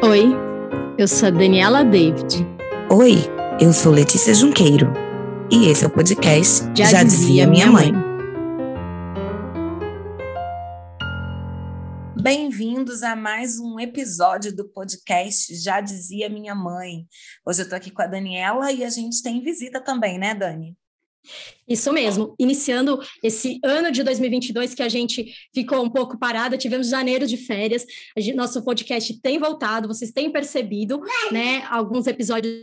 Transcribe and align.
Oi, 0.00 0.26
eu 0.96 1.08
sou 1.08 1.26
a 1.26 1.30
Daniela 1.30 1.84
David. 1.84 2.46
Oi, 2.88 3.16
eu 3.60 3.72
sou 3.72 3.90
Letícia 3.90 4.32
Junqueiro. 4.32 4.92
E 5.50 5.66
esse 5.68 5.84
é 5.84 5.88
o 5.88 5.90
podcast 5.90 6.64
Já, 6.76 6.84
Já 6.86 7.02
dizia, 7.02 7.48
Minha 7.48 7.66
Mãe. 7.66 7.90
mãe. 7.90 8.08
Bem-vindos 12.22 13.02
a 13.02 13.16
mais 13.16 13.58
um 13.58 13.80
episódio 13.80 14.54
do 14.54 14.68
podcast 14.68 15.52
Já 15.56 15.80
Dizia 15.80 16.28
Minha 16.28 16.54
Mãe. 16.54 17.04
Hoje 17.44 17.62
eu 17.62 17.64
estou 17.64 17.76
aqui 17.76 17.90
com 17.90 18.02
a 18.02 18.06
Daniela 18.06 18.70
e 18.70 18.84
a 18.84 18.90
gente 18.90 19.20
tem 19.20 19.42
visita 19.42 19.80
também, 19.80 20.16
né, 20.16 20.32
Dani? 20.32 20.76
Isso 21.68 21.92
mesmo, 21.92 22.34
iniciando 22.38 22.98
esse 23.22 23.58
ano 23.62 23.90
de 23.90 24.02
2022 24.02 24.74
que 24.74 24.82
a 24.82 24.88
gente 24.88 25.34
ficou 25.52 25.84
um 25.84 25.90
pouco 25.90 26.18
parada, 26.18 26.56
tivemos 26.56 26.88
janeiro 26.88 27.26
de 27.26 27.36
férias, 27.36 27.84
gente, 28.16 28.36
nosso 28.36 28.64
podcast 28.64 29.20
tem 29.20 29.38
voltado, 29.38 29.88
vocês 29.88 30.10
têm 30.10 30.30
percebido, 30.30 31.00
né, 31.30 31.66
alguns 31.68 32.06
episódios 32.06 32.54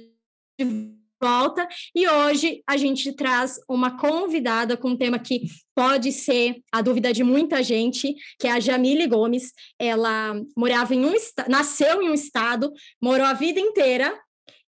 de 0.59 0.91
volta, 1.21 1.67
e 1.93 2.07
hoje 2.07 2.61
a 2.67 2.75
gente 2.75 3.13
traz 3.13 3.59
uma 3.69 3.97
convidada 3.97 4.75
com 4.75 4.89
um 4.89 4.97
tema 4.97 5.19
que 5.19 5.43
pode 5.75 6.11
ser 6.11 6.57
a 6.71 6.81
dúvida 6.81 7.13
de 7.13 7.23
muita 7.23 7.61
gente, 7.61 8.15
que 8.39 8.47
é 8.47 8.51
a 8.51 8.59
Jamile 8.59 9.07
Gomes, 9.07 9.53
ela 9.79 10.41
morava 10.57 10.95
em 10.95 11.05
um, 11.05 11.13
nasceu 11.47 12.01
em 12.01 12.09
um 12.09 12.13
estado, 12.13 12.71
morou 13.01 13.25
a 13.25 13.33
vida 13.33 13.59
inteira, 13.59 14.19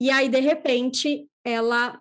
e 0.03 0.09
aí, 0.09 0.27
de 0.27 0.39
repente, 0.41 1.27
ela 1.45 1.97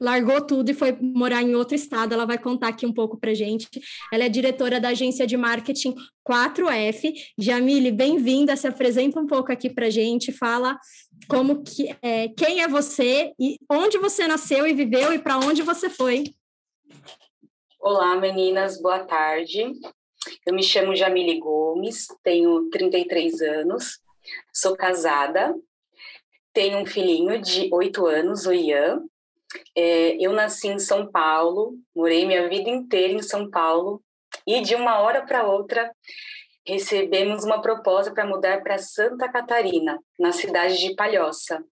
largou 0.00 0.40
tudo 0.40 0.70
e 0.70 0.74
foi 0.74 0.96
morar 1.00 1.42
em 1.42 1.54
outro 1.54 1.74
estado. 1.74 2.12
Ela 2.12 2.26
vai 2.26 2.38
contar 2.38 2.68
aqui 2.68 2.86
um 2.86 2.92
pouco 2.92 3.16
para 3.18 3.34
gente. 3.34 3.68
Ela 4.12 4.24
é 4.24 4.28
diretora 4.28 4.80
da 4.80 4.88
agência 4.88 5.26
de 5.26 5.36
marketing 5.36 5.94
4F. 6.28 7.12
Jamile, 7.38 7.90
bem-vinda. 7.90 8.56
Se 8.56 8.66
apresenta 8.66 9.20
um 9.20 9.26
pouco 9.26 9.52
aqui 9.52 9.70
para 9.70 9.90
gente. 9.90 10.32
Fala 10.32 10.78
como 11.28 11.62
que 11.62 11.94
é, 12.02 12.28
quem 12.28 12.62
é 12.62 12.68
você 12.68 13.32
e 13.38 13.58
onde 13.70 13.98
você 13.98 14.26
nasceu 14.26 14.66
e 14.66 14.74
viveu 14.74 15.12
e 15.12 15.18
para 15.18 15.38
onde 15.38 15.62
você 15.62 15.88
foi. 15.88 16.24
Olá, 17.80 18.16
meninas. 18.16 18.80
Boa 18.80 19.00
tarde. 19.00 19.72
Eu 20.46 20.54
me 20.54 20.62
chamo 20.62 20.96
Jamile 20.96 21.38
Gomes, 21.38 22.06
tenho 22.22 22.68
33 22.70 23.42
anos, 23.42 23.98
sou 24.52 24.74
casada, 24.74 25.54
tenho 26.52 26.78
um 26.78 26.86
filhinho 26.86 27.40
de 27.40 27.68
8 27.72 28.06
anos, 28.06 28.46
o 28.46 28.52
Ian, 28.52 29.02
é, 29.76 30.16
eu 30.24 30.32
nasci 30.32 30.68
em 30.68 30.78
São 30.78 31.10
Paulo, 31.10 31.74
morei 31.94 32.26
minha 32.26 32.48
vida 32.48 32.70
inteira 32.70 33.12
em 33.12 33.22
São 33.22 33.50
Paulo 33.50 34.02
e 34.46 34.60
de 34.60 34.74
uma 34.74 34.98
hora 35.00 35.24
para 35.24 35.46
outra 35.46 35.90
recebemos 36.66 37.44
uma 37.44 37.60
proposta 37.60 38.12
para 38.12 38.26
mudar 38.26 38.62
para 38.62 38.78
Santa 38.78 39.30
Catarina, 39.30 39.98
na 40.18 40.32
cidade 40.32 40.78
de 40.78 40.94
Palhoça. 40.94 41.62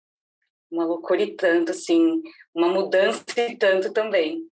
Uma 0.70 0.84
loucura 0.84 1.22
e 1.22 1.34
tanto, 1.34 1.70
assim, 1.70 2.22
uma 2.54 2.68
mudança 2.68 3.24
e 3.36 3.56
tanto 3.56 3.92
também. 3.92 4.46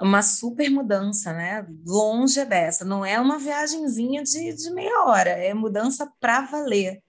Uma 0.00 0.22
super 0.22 0.70
mudança, 0.70 1.32
né? 1.32 1.66
Longe 1.84 2.44
dessa, 2.44 2.84
não 2.84 3.04
é 3.04 3.18
uma 3.18 3.38
viagemzinha 3.38 4.22
de, 4.22 4.54
de 4.54 4.70
meia 4.70 5.04
hora, 5.04 5.30
é 5.30 5.52
mudança 5.52 6.10
para 6.20 6.42
valer. 6.42 7.02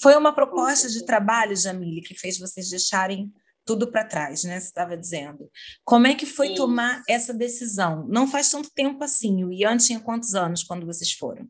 Foi 0.00 0.16
uma 0.16 0.32
proposta 0.32 0.88
de 0.88 1.04
trabalho, 1.04 1.56
Jamile, 1.56 2.00
que 2.00 2.18
fez 2.18 2.38
vocês 2.38 2.70
deixarem 2.70 3.30
tudo 3.64 3.90
para 3.90 4.04
trás, 4.04 4.44
né? 4.44 4.58
Você 4.58 4.66
estava 4.66 4.96
dizendo. 4.96 5.50
Como 5.84 6.06
é 6.06 6.14
que 6.14 6.26
foi 6.26 6.48
Isso. 6.48 6.56
tomar 6.56 7.02
essa 7.08 7.32
decisão? 7.32 8.06
Não 8.08 8.26
faz 8.26 8.50
tanto 8.50 8.70
tempo 8.74 9.02
assim. 9.04 9.44
O 9.44 9.52
Ian 9.52 9.76
tinha 9.76 10.00
quantos 10.00 10.34
anos 10.34 10.64
quando 10.64 10.86
vocês 10.86 11.12
foram? 11.12 11.48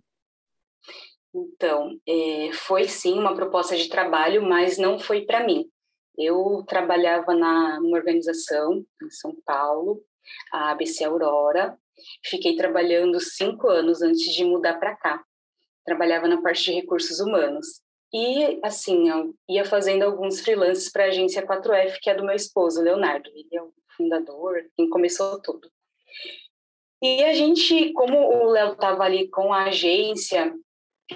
Então, 1.34 1.96
é, 2.06 2.50
foi 2.52 2.88
sim 2.88 3.18
uma 3.18 3.34
proposta 3.34 3.76
de 3.76 3.88
trabalho, 3.88 4.42
mas 4.42 4.78
não 4.78 4.98
foi 4.98 5.24
para 5.24 5.44
mim. 5.44 5.70
Eu 6.18 6.64
trabalhava 6.66 7.34
na, 7.34 7.80
numa 7.80 7.96
organização 7.96 8.84
em 9.02 9.10
São 9.10 9.34
Paulo, 9.44 10.02
a 10.52 10.72
ABC 10.72 11.04
Aurora. 11.04 11.78
Fiquei 12.24 12.56
trabalhando 12.56 13.20
cinco 13.20 13.68
anos 13.68 14.02
antes 14.02 14.34
de 14.34 14.44
mudar 14.44 14.78
para 14.78 14.96
cá. 14.96 15.24
Trabalhava 15.84 16.26
na 16.26 16.42
parte 16.42 16.64
de 16.64 16.72
recursos 16.72 17.20
humanos. 17.20 17.80
E, 18.12 18.58
assim, 18.64 19.08
eu 19.08 19.34
ia 19.48 19.64
fazendo 19.64 20.02
alguns 20.02 20.40
freelances 20.40 20.90
para 20.90 21.04
a 21.04 21.08
agência 21.08 21.46
4F, 21.46 21.98
que 22.00 22.10
é 22.10 22.14
do 22.14 22.24
meu 22.24 22.34
esposo, 22.34 22.82
Leonardo. 22.82 23.30
Ele 23.30 23.48
é 23.52 23.62
o 23.62 23.72
fundador, 23.96 24.64
quem 24.76 24.88
começou 24.88 25.40
tudo. 25.40 25.70
E 27.02 27.22
a 27.24 27.32
gente, 27.32 27.92
como 27.92 28.18
o 28.18 28.50
Léo 28.50 28.72
estava 28.72 29.04
ali 29.04 29.28
com 29.28 29.52
a 29.52 29.64
agência 29.64 30.52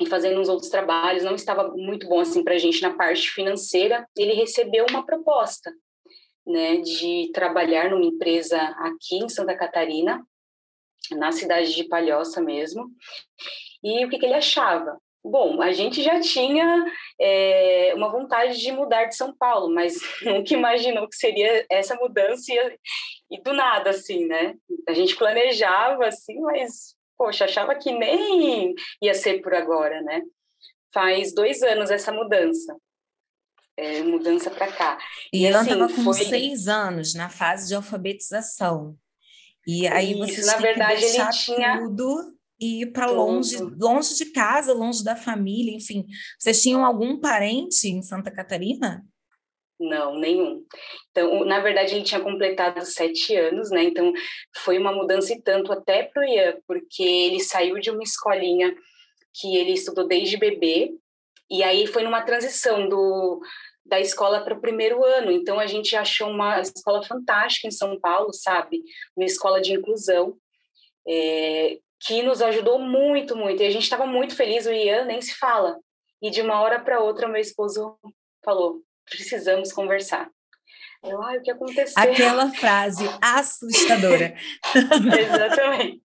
e 0.00 0.06
fazendo 0.06 0.40
uns 0.40 0.48
outros 0.48 0.70
trabalhos, 0.70 1.24
não 1.24 1.34
estava 1.34 1.68
muito 1.76 2.08
bom 2.08 2.20
assim 2.20 2.42
para 2.42 2.54
a 2.54 2.58
gente 2.58 2.80
na 2.80 2.94
parte 2.94 3.30
financeira, 3.30 4.06
ele 4.16 4.32
recebeu 4.32 4.86
uma 4.88 5.04
proposta, 5.04 5.72
né, 6.46 6.78
de 6.78 7.30
trabalhar 7.32 7.90
numa 7.90 8.04
empresa 8.04 8.58
aqui 8.78 9.16
em 9.16 9.28
Santa 9.28 9.56
Catarina, 9.56 10.26
na 11.12 11.32
cidade 11.32 11.74
de 11.74 11.84
Palhoça 11.84 12.40
mesmo. 12.40 12.90
E 13.82 14.04
o 14.04 14.08
que, 14.08 14.18
que 14.18 14.24
ele 14.24 14.34
achava? 14.34 14.98
Bom, 15.24 15.62
a 15.62 15.72
gente 15.72 16.02
já 16.02 16.20
tinha 16.20 16.84
é, 17.18 17.94
uma 17.96 18.12
vontade 18.12 18.58
de 18.60 18.70
mudar 18.70 19.06
de 19.06 19.16
São 19.16 19.34
Paulo, 19.34 19.72
mas 19.72 19.94
nunca 20.22 20.52
imaginou 20.52 21.08
que 21.08 21.16
seria 21.16 21.64
essa 21.70 21.94
mudança 21.96 22.52
e, 22.52 22.78
e, 23.30 23.42
do 23.42 23.54
nada, 23.54 23.88
assim, 23.88 24.26
né? 24.26 24.54
A 24.86 24.92
gente 24.92 25.16
planejava, 25.16 26.06
assim, 26.06 26.38
mas, 26.40 26.94
poxa, 27.16 27.46
achava 27.46 27.74
que 27.74 27.90
nem 27.90 28.74
ia 29.00 29.14
ser 29.14 29.40
por 29.40 29.54
agora, 29.54 30.02
né? 30.02 30.20
Faz 30.92 31.34
dois 31.34 31.62
anos 31.62 31.90
essa 31.90 32.12
mudança. 32.12 32.76
É, 33.78 34.02
mudança 34.02 34.50
para 34.50 34.70
cá. 34.70 34.98
E, 35.32 35.42
e 35.42 35.46
ela 35.46 35.62
estava 35.62 35.86
assim, 35.86 35.96
com 35.96 36.04
foi... 36.04 36.24
seis 36.24 36.68
anos 36.68 37.14
na 37.14 37.30
fase 37.30 37.66
de 37.66 37.74
alfabetização. 37.74 38.94
E 39.66 39.88
aí 39.88 40.12
Isso, 40.12 40.18
vocês 40.18 40.46
na 40.46 40.56
verdade, 40.58 41.02
ele 41.02 41.30
tinha 41.30 41.78
tudo 41.78 42.34
e 42.60 42.82
ir 42.82 42.92
para 42.92 43.06
longe, 43.06 43.56
longe 43.78 44.14
de 44.14 44.26
casa, 44.26 44.72
longe 44.72 45.02
da 45.02 45.16
família, 45.16 45.74
enfim. 45.74 46.06
Vocês 46.38 46.62
tinham 46.62 46.84
algum 46.84 47.18
parente 47.18 47.88
em 47.88 48.02
Santa 48.02 48.30
Catarina? 48.30 49.04
Não, 49.78 50.18
nenhum. 50.18 50.64
Então, 51.10 51.44
na 51.44 51.60
verdade, 51.60 51.94
ele 51.94 52.04
tinha 52.04 52.20
completado 52.20 52.84
sete 52.84 53.36
anos, 53.36 53.70
né? 53.70 53.82
Então, 53.84 54.12
foi 54.58 54.78
uma 54.78 54.92
mudança 54.92 55.32
e 55.32 55.42
tanto 55.42 55.72
até 55.72 56.04
para 56.04 56.22
o 56.22 56.24
Ian, 56.24 56.56
porque 56.66 57.02
ele 57.02 57.40
saiu 57.40 57.78
de 57.80 57.90
uma 57.90 58.02
escolinha 58.02 58.74
que 59.34 59.56
ele 59.56 59.72
estudou 59.72 60.06
desde 60.06 60.36
bebê, 60.36 60.92
e 61.50 61.62
aí 61.62 61.86
foi 61.88 62.04
numa 62.04 62.22
transição 62.22 62.88
do, 62.88 63.40
da 63.84 64.00
escola 64.00 64.44
para 64.44 64.54
o 64.54 64.60
primeiro 64.60 65.04
ano. 65.04 65.32
Então, 65.32 65.58
a 65.58 65.66
gente 65.66 65.96
achou 65.96 66.30
uma 66.30 66.60
escola 66.60 67.02
fantástica 67.02 67.66
em 67.66 67.72
São 67.72 67.98
Paulo, 67.98 68.32
sabe? 68.32 68.80
Uma 69.16 69.26
escola 69.26 69.60
de 69.60 69.72
inclusão. 69.72 70.36
É, 71.06 71.78
que 72.04 72.22
nos 72.22 72.42
ajudou 72.42 72.78
muito, 72.78 73.34
muito. 73.34 73.62
E 73.62 73.66
a 73.66 73.70
gente 73.70 73.84
estava 73.84 74.06
muito 74.06 74.36
feliz, 74.36 74.66
o 74.66 74.72
Ian 74.72 75.06
nem 75.06 75.20
se 75.20 75.34
fala. 75.34 75.78
E 76.22 76.30
de 76.30 76.42
uma 76.42 76.60
hora 76.60 76.80
para 76.80 77.00
outra, 77.00 77.26
meu 77.26 77.40
esposo 77.40 77.98
falou: 78.44 78.82
precisamos 79.08 79.72
conversar. 79.72 80.30
Eu, 81.02 81.22
ai, 81.22 81.38
o 81.38 81.42
que 81.42 81.50
aconteceu? 81.50 82.02
Aquela 82.02 82.50
frase 82.54 83.04
assustadora. 83.20 84.34
Exatamente. 85.20 86.02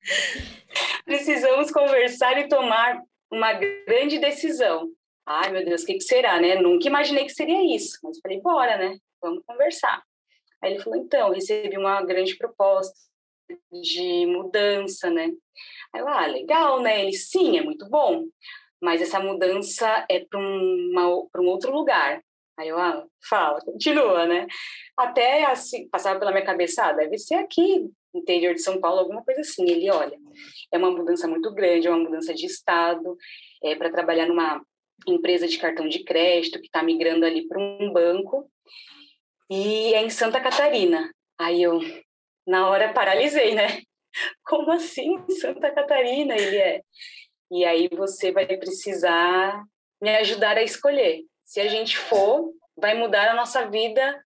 Precisamos 1.05 1.71
conversar 1.71 2.38
e 2.38 2.49
tomar 2.49 3.00
uma 3.31 3.53
grande 3.55 4.19
decisão. 4.19 4.88
Ai, 5.26 5.50
meu 5.50 5.65
Deus, 5.65 5.82
o 5.82 5.87
que, 5.87 5.94
que 5.94 6.00
será, 6.00 6.41
né? 6.41 6.56
Nunca 6.56 6.87
imaginei 6.87 7.25
que 7.25 7.32
seria 7.32 7.75
isso. 7.75 7.99
Mas 8.05 8.21
falei, 8.21 8.41
bora, 8.41 8.76
né? 8.76 8.97
Vamos 9.21 9.43
conversar. 9.44 10.00
Aí 10.62 10.75
ele 10.75 10.82
falou, 10.82 11.00
então, 11.00 11.32
recebi 11.32 11.76
uma 11.76 12.00
grande 12.03 12.37
proposta 12.37 12.94
de 13.72 14.27
mudança, 14.27 15.10
né? 15.10 15.31
Aí 15.93 16.00
eu, 16.00 16.09
ah, 16.09 16.27
legal, 16.27 16.81
né? 16.81 17.03
Ele, 17.03 17.12
sim, 17.12 17.59
é 17.59 17.62
muito 17.62 17.88
bom, 17.88 18.25
mas 18.81 19.00
essa 19.00 19.21
mudança 19.21 20.06
é 20.10 20.21
para 20.21 20.38
um 20.41 21.46
outro 21.46 21.73
lugar. 21.73 22.23
Aí 22.56 22.69
eu, 22.69 22.79
ah, 22.79 23.05
fala, 23.29 23.61
continua, 23.61 24.26
né? 24.26 24.46
Até 24.96 25.44
assim, 25.44 25.88
passava 25.88 26.19
pela 26.19 26.31
minha 26.31 26.44
cabeça, 26.44 26.85
ah, 26.85 26.93
deve 26.93 27.19
ser 27.19 27.35
aqui, 27.35 27.91
interior 28.14 28.55
de 28.55 28.62
São 28.62 28.81
Paulo, 28.81 29.00
alguma 29.00 29.25
coisa 29.25 29.41
assim. 29.41 29.69
Ele, 29.69 29.90
olha, 29.90 30.17
é 30.73 30.79
uma 30.79 30.90
mudança 30.90 31.26
muito 31.26 31.52
grande, 31.52 31.88
é 31.88 31.90
uma 31.90 32.05
mudança 32.05 32.32
de 32.32 32.47
estado, 32.47 33.17
é 33.62 33.75
para 33.75 33.90
trabalhar 33.90 34.26
numa 34.26 34.64
empresa 35.06 35.49
de 35.49 35.58
cartão 35.58 35.88
de 35.88 36.05
crédito 36.05 36.61
que 36.61 36.67
está 36.67 36.82
migrando 36.82 37.26
ali 37.26 37.47
para 37.49 37.58
um 37.61 37.93
banco, 37.93 38.49
e 39.50 39.93
é 39.93 40.02
em 40.02 40.11
Santa 40.11 40.40
Catarina. 40.40 41.12
Aí 41.38 41.62
eu, 41.62 41.81
na 42.46 42.69
hora 42.69 42.93
paralisei, 42.93 43.55
né? 43.55 43.82
Como 44.44 44.70
assim 44.70 45.17
Santa 45.41 45.70
Catarina? 45.73 46.37
Ele 46.37 46.56
é. 46.56 46.82
E 47.50 47.64
aí 47.64 47.88
você 47.88 48.32
vai 48.32 48.46
precisar 48.46 49.62
me 50.00 50.11
ajudar 50.17 50.56
a 50.56 50.62
escolher. 50.62 51.25
Se 51.44 51.61
a 51.61 51.69
gente 51.69 51.96
for, 51.96 52.52
vai 52.76 52.94
mudar 52.94 53.31
a 53.31 53.35
nossa 53.35 53.69
vida 53.69 54.25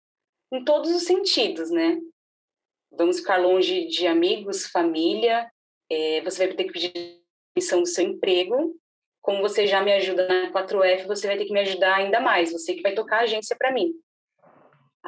em 0.52 0.64
todos 0.64 0.90
os 0.90 1.04
sentidos, 1.04 1.70
né? 1.70 1.98
Vamos 2.92 3.18
ficar 3.18 3.36
longe 3.36 3.86
de 3.86 4.06
amigos, 4.06 4.66
família. 4.66 5.50
É, 5.90 6.20
você 6.22 6.46
vai 6.46 6.56
ter 6.56 6.64
que 6.64 6.72
pedir 6.72 7.22
missão 7.56 7.80
do 7.80 7.88
seu 7.88 8.04
emprego. 8.04 8.76
como 9.22 9.42
você 9.42 9.66
já 9.66 9.82
me 9.82 9.92
ajuda 9.92 10.28
na 10.28 10.52
4F, 10.52 11.04
você 11.06 11.26
vai 11.26 11.36
ter 11.36 11.46
que 11.46 11.52
me 11.52 11.58
ajudar 11.60 11.96
ainda 11.96 12.20
mais, 12.20 12.52
você 12.52 12.74
que 12.74 12.82
vai 12.82 12.94
tocar 12.94 13.18
a 13.18 13.22
agência 13.22 13.56
para 13.58 13.72
mim. 13.72 13.92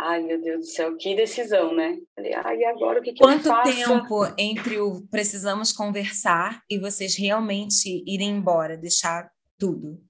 Ai, 0.01 0.23
meu 0.23 0.41
Deus 0.41 0.61
do 0.61 0.67
céu, 0.67 0.97
que 0.97 1.17
decisão, 1.17 1.75
né? 1.75 1.99
Falei, 2.15 2.33
ai, 2.33 2.65
agora 2.67 3.01
o 3.01 3.03
que, 3.03 3.13
que 3.13 3.19
Quanto 3.19 3.51
tempo 3.65 4.33
entre 4.39 4.79
o 4.79 5.05
precisamos 5.11 5.73
conversar 5.73 6.63
e 6.71 6.79
vocês 6.79 7.17
realmente 7.17 8.05
irem 8.07 8.31
embora, 8.31 8.77
deixar 8.77 9.29
tudo? 9.59 10.01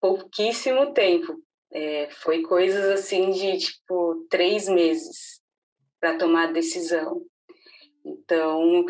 Pouquíssimo 0.00 0.94
tempo. 0.94 1.36
É, 1.70 2.08
foi 2.22 2.40
coisas 2.40 2.98
assim 2.98 3.30
de, 3.30 3.58
tipo, 3.58 4.26
três 4.30 4.70
meses 4.70 5.42
para 6.00 6.16
tomar 6.16 6.48
a 6.48 6.52
decisão. 6.52 7.20
Então, 8.02 8.86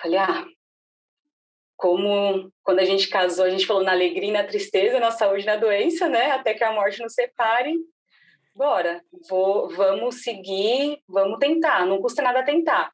falei, 0.00 0.18
ah, 0.18 0.46
como 1.76 2.50
quando 2.62 2.78
a 2.78 2.86
gente 2.86 3.10
casou, 3.10 3.44
a 3.44 3.50
gente 3.50 3.66
falou 3.66 3.84
na 3.84 3.92
alegria 3.92 4.30
e 4.30 4.32
na 4.32 4.44
tristeza, 4.44 4.98
na 4.98 5.10
saúde 5.10 5.42
e 5.42 5.46
na 5.46 5.56
doença, 5.56 6.08
né? 6.08 6.30
Até 6.30 6.54
que 6.54 6.64
a 6.64 6.72
morte 6.72 7.02
nos 7.02 7.12
separe. 7.12 7.74
Bora, 8.58 9.04
vou, 9.30 9.68
vamos 9.68 10.24
seguir, 10.24 11.00
vamos 11.06 11.38
tentar, 11.38 11.86
não 11.86 12.02
custa 12.02 12.20
nada 12.22 12.44
tentar. 12.44 12.92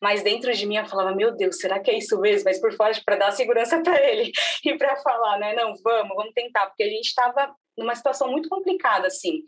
Mas 0.00 0.22
dentro 0.22 0.50
de 0.54 0.64
mim 0.64 0.76
eu 0.76 0.86
falava, 0.86 1.14
meu 1.14 1.36
Deus, 1.36 1.58
será 1.58 1.78
que 1.78 1.90
é 1.90 1.98
isso 1.98 2.18
mesmo? 2.18 2.44
Mas 2.46 2.58
por 2.58 2.72
fora, 2.72 2.98
para 3.04 3.16
dar 3.16 3.30
segurança 3.30 3.82
para 3.82 4.02
ele 4.02 4.32
e 4.64 4.74
para 4.78 4.96
falar, 5.02 5.38
né? 5.38 5.54
Não, 5.54 5.74
vamos, 5.84 6.16
vamos 6.16 6.32
tentar, 6.32 6.64
porque 6.64 6.84
a 6.84 6.88
gente 6.88 7.08
estava 7.08 7.54
numa 7.76 7.94
situação 7.94 8.30
muito 8.30 8.48
complicada, 8.48 9.06
assim, 9.06 9.42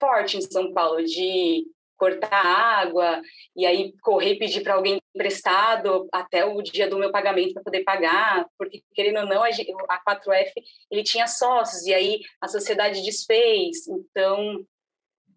forte 0.00 0.36
em 0.36 0.40
São 0.40 0.72
Paulo, 0.72 1.00
de 1.04 1.64
cortar 1.96 2.44
água 2.44 3.20
e 3.54 3.64
aí 3.66 3.92
correr 4.02 4.36
pedir 4.36 4.62
para 4.62 4.74
alguém 4.74 5.00
emprestado 5.14 6.08
até 6.12 6.44
o 6.44 6.60
dia 6.62 6.88
do 6.88 6.98
meu 6.98 7.10
pagamento 7.10 7.54
para 7.54 7.62
poder 7.62 7.84
pagar, 7.84 8.46
porque 8.58 8.82
querendo 8.94 9.20
ou 9.20 9.26
não 9.26 9.42
a 9.42 9.50
4F 9.50 10.52
ele 10.90 11.02
tinha 11.02 11.26
sócios 11.26 11.86
e 11.86 11.94
aí 11.94 12.20
a 12.40 12.48
sociedade 12.48 13.02
desfez, 13.02 13.86
então 13.88 14.64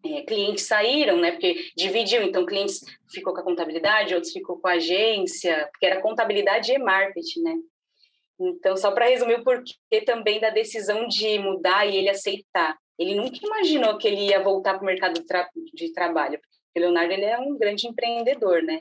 é, 0.05 0.21
clientes 0.21 0.65
saíram, 0.65 1.17
né? 1.17 1.31
Porque 1.31 1.71
dividiu, 1.75 2.23
então 2.23 2.45
clientes 2.45 2.81
ficou 3.11 3.33
com 3.33 3.41
a 3.41 3.43
contabilidade, 3.43 4.15
outros 4.15 4.31
ficou 4.31 4.59
com 4.59 4.67
a 4.67 4.73
agência, 4.73 5.67
porque 5.71 5.85
era 5.85 6.01
contabilidade 6.01 6.71
e 6.71 6.77
marketing, 6.77 7.41
né? 7.41 7.55
Então, 8.39 8.77
só 8.77 8.91
para 8.91 9.07
resumir 9.07 9.35
o 9.35 9.43
porquê 9.43 10.01
também 10.05 10.39
da 10.39 10.49
decisão 10.49 11.07
de 11.07 11.37
mudar 11.39 11.85
e 11.85 11.97
ele 11.97 12.09
aceitar. 12.09 12.77
Ele 12.97 13.15
nunca 13.15 13.37
imaginou 13.45 13.97
que 13.97 14.07
ele 14.07 14.27
ia 14.27 14.41
voltar 14.41 14.75
para 14.75 14.83
o 14.83 14.85
mercado 14.85 15.21
de 15.73 15.93
trabalho. 15.93 16.39
Porque 16.69 16.79
o 16.79 16.81
Leonardo 16.81 17.13
ele 17.13 17.25
é 17.25 17.37
um 17.37 17.57
grande 17.57 17.87
empreendedor, 17.87 18.61
né? 18.61 18.79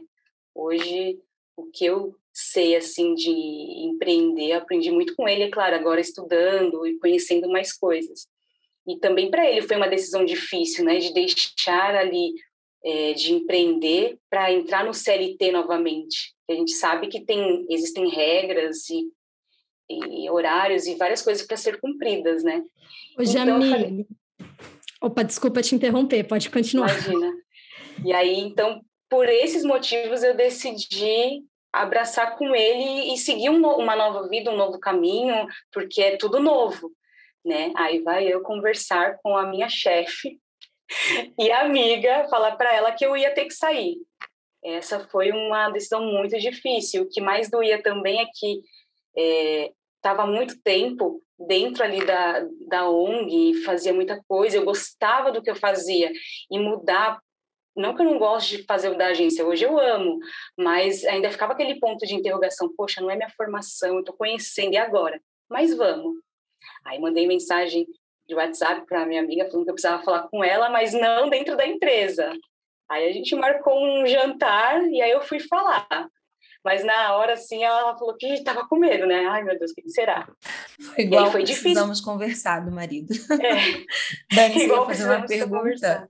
Hoje, 0.55 1.19
o 1.56 1.67
que 1.67 1.85
eu 1.85 2.14
sei 2.32 2.76
assim 2.76 3.14
de 3.14 3.31
empreender, 3.31 4.52
aprendi 4.52 4.90
muito 4.90 5.17
com 5.17 5.29
ele, 5.29 5.44
é 5.44 5.50
claro, 5.50 5.75
agora 5.75 6.00
estudando 6.00 6.87
e 6.87 6.99
conhecendo 6.99 7.49
mais 7.49 7.73
coisas. 7.73 8.29
E 8.87 8.96
também 8.96 9.29
para 9.31 9.49
ele 9.50 9.62
foi 9.62 9.76
uma 9.76 9.88
decisão 9.88 10.25
difícil, 10.25 10.85
né, 10.85 10.99
de 10.99 11.12
deixar 11.12 11.96
ali 11.96 12.32
é, 12.85 13.12
de 13.12 13.32
empreender 13.32 14.19
para 14.31 14.52
entrar 14.52 14.84
no 14.84 14.94
CLT 14.94 15.50
novamente. 15.50 16.32
A 16.49 16.55
gente 16.55 16.73
sabe 16.73 17.08
que 17.08 17.20
tem 17.20 17.67
existem 17.69 18.08
regras 18.08 18.88
e, 18.88 19.11
e 19.91 20.31
horários 20.31 20.87
e 20.87 20.94
várias 20.94 21.23
coisas 21.23 21.44
para 21.44 21.56
ser 21.56 21.81
cumpridas, 21.81 22.44
né? 22.44 22.62
Ô, 23.19 23.23
então, 23.23 23.32
Jamile, 23.32 23.70
falei... 23.70 24.06
opa, 25.02 25.23
desculpa 25.25 25.61
te 25.61 25.75
interromper, 25.75 26.25
pode 26.25 26.49
continuar. 26.50 26.91
Imagina. 26.91 27.32
E 28.05 28.12
aí, 28.12 28.39
então, 28.39 28.81
por 29.09 29.29
esses 29.29 29.65
motivos, 29.65 30.23
eu 30.23 30.37
decidi 30.37 31.43
abraçar 31.73 32.37
com 32.37 32.55
ele 32.55 33.12
e 33.12 33.19
seguir 33.19 33.50
um, 33.50 33.67
uma 33.67 33.95
nova 33.95 34.29
vida, 34.29 34.50
um 34.50 34.56
novo 34.56 34.79
caminho, 34.79 35.47
porque 35.73 36.03
é 36.03 36.17
tudo 36.17 36.41
novo, 36.41 36.91
né? 37.45 37.73
Aí 37.77 38.00
vai 38.03 38.27
eu 38.27 38.43
conversar 38.43 39.19
com 39.23 39.37
a 39.37 39.47
minha 39.47 39.69
chefe 39.69 40.39
e 41.39 41.50
amiga, 41.53 42.27
falar 42.29 42.56
para 42.56 42.75
ela 42.75 42.93
que 42.93 43.05
eu 43.05 43.17
ia 43.17 43.35
ter 43.35 43.45
que 43.45 43.55
sair. 43.55 43.97
Essa 44.62 45.06
foi 45.09 45.31
uma 45.31 45.71
decisão 45.71 46.03
muito 46.05 46.39
difícil. 46.39 47.03
O 47.03 47.09
que 47.09 47.21
mais 47.21 47.51
doía 47.51 47.83
também 47.83 48.21
é 48.21 48.27
que 48.35 48.62
estava 49.97 50.23
é, 50.25 50.27
muito 50.27 50.61
tempo 50.62 51.23
dentro 51.39 51.85
ali 51.85 52.05
da, 52.05 52.44
da 52.67 52.91
ONG, 52.91 53.62
fazia 53.62 53.94
muita 53.94 54.21
coisa, 54.27 54.56
eu 54.56 54.65
gostava 54.65 55.31
do 55.31 55.41
que 55.41 55.51
eu 55.51 55.55
fazia, 55.55 56.11
e 56.51 56.59
mudar 56.59 57.21
não 57.79 57.95
que 57.95 58.03
eu 58.03 58.07
não 58.07 58.19
goste 58.19 58.59
de 58.59 58.63
fazer 58.65 58.91
o 58.91 58.99
da 58.99 59.07
agência, 59.07 59.47
hoje 59.47 59.65
eu 59.65 59.79
amo, 59.79 60.19
mas 60.57 61.05
ainda 61.05 61.31
ficava 61.31 61.53
aquele 61.53 61.79
ponto 61.79 62.05
de 62.05 62.15
interrogação, 62.15 62.73
poxa, 62.77 63.01
não 63.01 63.11
é 63.11 63.17
minha 63.17 63.31
formação, 63.31 63.95
eu 63.95 64.01
estou 64.01 64.17
conhecendo, 64.17 64.75
e 64.75 64.77
agora? 64.77 65.21
Mas 65.49 65.75
vamos. 65.75 66.17
Aí 66.85 66.99
mandei 66.99 67.27
mensagem 67.27 67.87
de 68.27 68.35
WhatsApp 68.35 68.85
para 68.87 69.07
minha 69.07 69.23
amiga 69.23 69.49
falando 69.49 69.65
que 69.65 69.71
eu 69.71 69.75
precisava 69.75 70.03
falar 70.03 70.29
com 70.29 70.45
ela, 70.45 70.69
mas 70.69 70.93
não 70.93 71.31
dentro 71.31 71.57
da 71.57 71.67
empresa. 71.67 72.31
Aí 72.91 73.09
a 73.09 73.13
gente 73.13 73.35
marcou 73.35 73.75
um 73.75 74.07
jantar 74.07 74.83
e 74.89 75.01
aí 75.01 75.11
eu 75.11 75.23
fui 75.23 75.41
falar. 75.41 76.09
Mas 76.65 76.85
na 76.85 77.15
hora, 77.17 77.35
assim, 77.35 77.63
ela 77.63 77.97
falou 77.97 78.17
que 78.17 78.27
estava 78.27 78.67
com 78.67 78.77
medo, 78.77 79.07
né? 79.07 79.27
Ai, 79.27 79.45
meu 79.45 79.59
Deus, 79.59 79.71
o 79.71 79.75
que 79.75 79.89
será? 79.89 80.29
Foi 80.81 81.05
igual 81.05 81.31
foi 81.31 81.43
difícil. 81.43 81.71
precisamos 81.71 82.01
conversar 82.01 82.65
do 82.65 82.73
marido. 82.73 83.15
É. 83.33 83.85
Dani, 84.35 84.65
igual 84.65 84.87
fazer 84.87 85.05
uma 85.05 85.25
pergunta. 85.25 85.57
Conversar. 85.57 86.09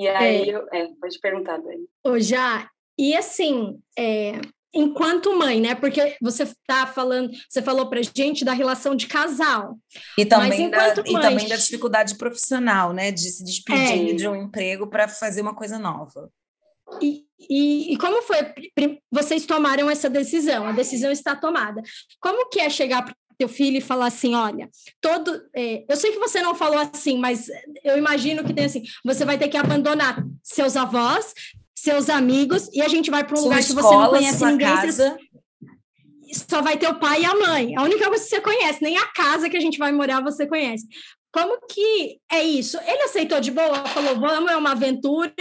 E 0.00 0.08
aí, 0.08 0.48
é. 0.48 0.56
eu, 0.56 0.66
é, 0.72 0.88
pode 0.98 1.18
perguntar, 1.20 1.58
Dani. 1.58 1.86
Ô, 2.02 2.18
já, 2.18 2.66
e 2.98 3.14
assim, 3.14 3.78
é, 3.98 4.40
enquanto 4.72 5.38
mãe, 5.38 5.60
né? 5.60 5.74
Porque 5.74 6.16
você 6.22 6.44
está 6.44 6.86
falando, 6.86 7.30
você 7.46 7.60
falou 7.60 7.86
para 7.86 8.00
gente 8.00 8.42
da 8.42 8.54
relação 8.54 8.96
de 8.96 9.06
casal. 9.06 9.78
E 10.16 10.24
também, 10.24 10.70
da, 10.70 10.78
mãe, 10.78 11.04
e 11.04 11.20
também 11.20 11.46
da 11.46 11.56
dificuldade 11.56 12.14
profissional, 12.14 12.94
né? 12.94 13.10
De 13.10 13.28
se 13.28 13.44
despedir 13.44 14.12
é. 14.12 14.14
de 14.14 14.26
um 14.26 14.34
emprego 14.34 14.86
para 14.86 15.06
fazer 15.06 15.42
uma 15.42 15.54
coisa 15.54 15.78
nova. 15.78 16.32
E, 17.02 17.26
e, 17.38 17.92
e, 17.92 17.98
como 17.98 18.22
foi? 18.22 18.38
Vocês 19.12 19.44
tomaram 19.44 19.90
essa 19.90 20.08
decisão, 20.08 20.66
a 20.66 20.72
decisão 20.72 21.12
está 21.12 21.36
tomada. 21.36 21.82
Como 22.18 22.48
que 22.48 22.58
é 22.58 22.70
chegar 22.70 23.04
para 23.04 23.14
teu 23.40 23.48
filho 23.48 23.78
e 23.78 23.80
falar 23.80 24.06
assim, 24.06 24.34
olha, 24.34 24.68
todo, 25.00 25.42
é, 25.56 25.82
eu 25.88 25.96
sei 25.96 26.12
que 26.12 26.18
você 26.18 26.42
não 26.42 26.54
falou 26.54 26.78
assim, 26.78 27.18
mas 27.18 27.46
eu 27.82 27.96
imagino 27.96 28.44
que 28.44 28.52
tem 28.52 28.66
assim, 28.66 28.82
você 29.02 29.24
vai 29.24 29.38
ter 29.38 29.48
que 29.48 29.56
abandonar 29.56 30.22
seus 30.42 30.76
avós, 30.76 31.32
seus 31.74 32.10
amigos 32.10 32.68
e 32.74 32.82
a 32.82 32.88
gente 32.88 33.10
vai 33.10 33.24
para 33.24 33.32
um 33.32 33.38
sua 33.38 33.44
lugar 33.44 33.60
escola, 33.60 33.80
que 33.80 33.88
você 33.88 33.94
não 33.94 34.10
conhece 34.10 34.44
ninguém. 34.44 34.68
Casa. 34.68 35.18
Só 36.48 36.60
vai 36.60 36.76
ter 36.76 36.88
o 36.88 37.00
pai 37.00 37.22
e 37.22 37.24
a 37.24 37.34
mãe. 37.34 37.74
A 37.76 37.82
única 37.82 38.06
coisa 38.08 38.22
que 38.22 38.30
você 38.30 38.40
conhece, 38.42 38.82
nem 38.82 38.98
a 38.98 39.06
casa 39.06 39.48
que 39.48 39.56
a 39.56 39.60
gente 39.60 39.78
vai 39.78 39.90
morar 39.90 40.22
você 40.22 40.46
conhece. 40.46 40.86
Como 41.32 41.58
que 41.66 42.20
é 42.30 42.44
isso? 42.44 42.76
Ele 42.78 43.02
aceitou 43.04 43.40
de 43.40 43.50
boa, 43.50 43.86
falou, 43.86 44.20
vamos, 44.20 44.52
é 44.52 44.56
uma 44.56 44.72
aventura, 44.72 45.32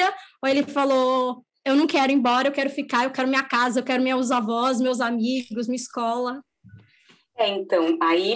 ou 0.41 0.49
ele 0.49 0.63
falou, 0.63 1.43
eu 1.65 1.75
não 1.75 1.85
quero 1.85 2.11
ir 2.13 2.15
embora, 2.15 2.47
eu 2.47 2.51
quero 2.53 2.69
ficar, 2.69 3.03
eu 3.03 3.11
quero 3.11 3.27
minha 3.27 3.43
casa, 3.43 3.79
eu 3.79 3.83
quero 3.83 4.01
meus 4.01 4.31
avós, 4.31 4.79
meus 4.79 5.01
amigos, 5.01 5.67
minha 5.67 5.75
escola. 5.75 6.41
É, 7.39 7.47
então, 7.47 7.97
aí 8.01 8.35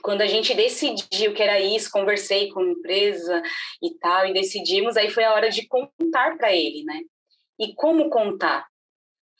quando 0.00 0.22
a 0.22 0.26
gente 0.26 0.54
decidiu 0.54 1.34
que 1.34 1.42
era 1.42 1.60
isso, 1.60 1.90
conversei 1.90 2.48
com 2.50 2.60
a 2.60 2.70
empresa 2.70 3.42
e 3.82 3.94
tal, 3.98 4.26
e 4.26 4.32
decidimos, 4.32 4.96
aí 4.96 5.10
foi 5.10 5.24
a 5.24 5.34
hora 5.34 5.50
de 5.50 5.66
contar 5.66 6.36
para 6.38 6.54
ele, 6.54 6.84
né? 6.84 7.02
E 7.60 7.74
como 7.74 8.08
contar? 8.08 8.66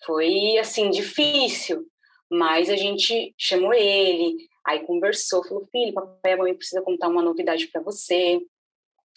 Foi, 0.05 0.59
assim, 0.59 0.91
difícil, 0.91 1.87
mas 2.31 2.69
a 2.69 2.77
gente 2.77 3.35
chamou 3.39 3.73
ele, 3.73 4.37
aí 4.67 4.85
conversou, 4.85 5.45
falou, 5.45 5.67
filho, 5.71 5.95
papai 5.95 6.33
e 6.33 6.37
mamãe 6.37 6.55
precisa 6.55 6.83
contar 6.83 7.09
uma 7.09 7.23
novidade 7.23 7.69
para 7.69 7.81
você, 7.81 8.41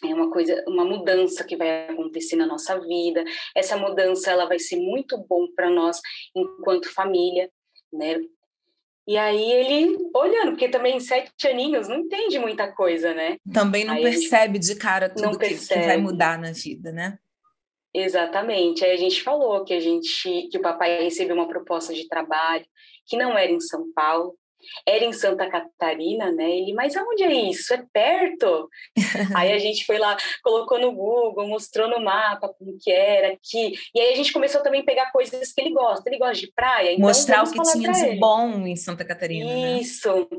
é 0.04 0.14
uma 0.14 0.30
coisa, 0.30 0.62
uma 0.68 0.84
mudança 0.84 1.44
que 1.44 1.56
vai 1.56 1.88
acontecer 1.88 2.36
na 2.36 2.46
nossa 2.46 2.78
vida. 2.80 3.24
Essa 3.54 3.78
mudança 3.78 4.30
ela 4.30 4.46
vai 4.46 4.58
ser 4.58 4.76
muito 4.76 5.16
bom 5.26 5.46
para 5.54 5.70
nós 5.70 6.00
enquanto 6.34 6.92
família, 6.92 7.50
né? 7.90 8.20
E 9.06 9.16
aí 9.16 9.52
ele 9.52 9.96
olhando, 10.12 10.50
porque 10.50 10.68
também 10.68 10.98
sete 10.98 11.46
aninhos 11.46 11.88
não 11.88 11.98
entende 11.98 12.38
muita 12.38 12.72
coisa, 12.72 13.14
né? 13.14 13.36
Também 13.52 13.84
não 13.84 13.94
aí 13.94 14.02
percebe 14.02 14.58
de 14.58 14.74
cara 14.74 15.08
tudo 15.08 15.38
que, 15.38 15.54
que, 15.54 15.74
vai 15.74 15.96
mudar 15.96 16.38
na 16.38 16.50
vida, 16.50 16.90
né? 16.90 17.16
Exatamente. 17.94 18.84
Aí 18.84 18.90
a 18.90 18.96
gente 18.96 19.22
falou 19.22 19.64
que 19.64 19.72
a 19.72 19.80
gente 19.80 20.48
que 20.50 20.58
o 20.58 20.60
papai 20.60 21.04
recebeu 21.04 21.36
uma 21.36 21.48
proposta 21.48 21.94
de 21.94 22.08
trabalho 22.08 22.66
que 23.06 23.16
não 23.16 23.38
era 23.38 23.50
em 23.50 23.60
São 23.60 23.92
Paulo, 23.92 24.36
era 24.86 25.04
em 25.04 25.12
Santa 25.12 25.48
Catarina, 25.48 26.30
né? 26.32 26.50
Ele, 26.50 26.72
mas 26.74 26.96
aonde 26.96 27.24
é 27.24 27.32
isso? 27.32 27.72
É 27.74 27.84
perto? 27.92 28.68
aí 29.36 29.52
a 29.52 29.58
gente 29.58 29.84
foi 29.84 29.98
lá, 29.98 30.16
colocou 30.42 30.78
no 30.78 30.92
Google, 30.92 31.48
mostrou 31.48 31.88
no 31.88 32.00
mapa 32.00 32.48
como 32.58 32.76
que 32.80 32.90
era 32.90 33.32
aqui. 33.32 33.74
E 33.94 34.00
aí 34.00 34.12
a 34.12 34.16
gente 34.16 34.32
começou 34.32 34.62
também 34.62 34.82
a 34.82 34.84
pegar 34.84 35.12
coisas 35.12 35.52
que 35.52 35.60
ele 35.60 35.72
gosta. 35.72 36.08
Ele 36.08 36.18
gosta 36.18 36.34
de 36.34 36.52
praia. 36.52 36.92
Então 36.92 37.06
Mostrar 37.06 37.44
o 37.44 37.50
que 37.50 37.62
tinha 37.72 37.92
de 37.92 38.18
bom 38.18 38.66
em 38.66 38.76
Santa 38.76 39.04
Catarina. 39.04 39.46
Né? 39.46 39.78
Isso. 39.80 40.28
Né? 40.30 40.38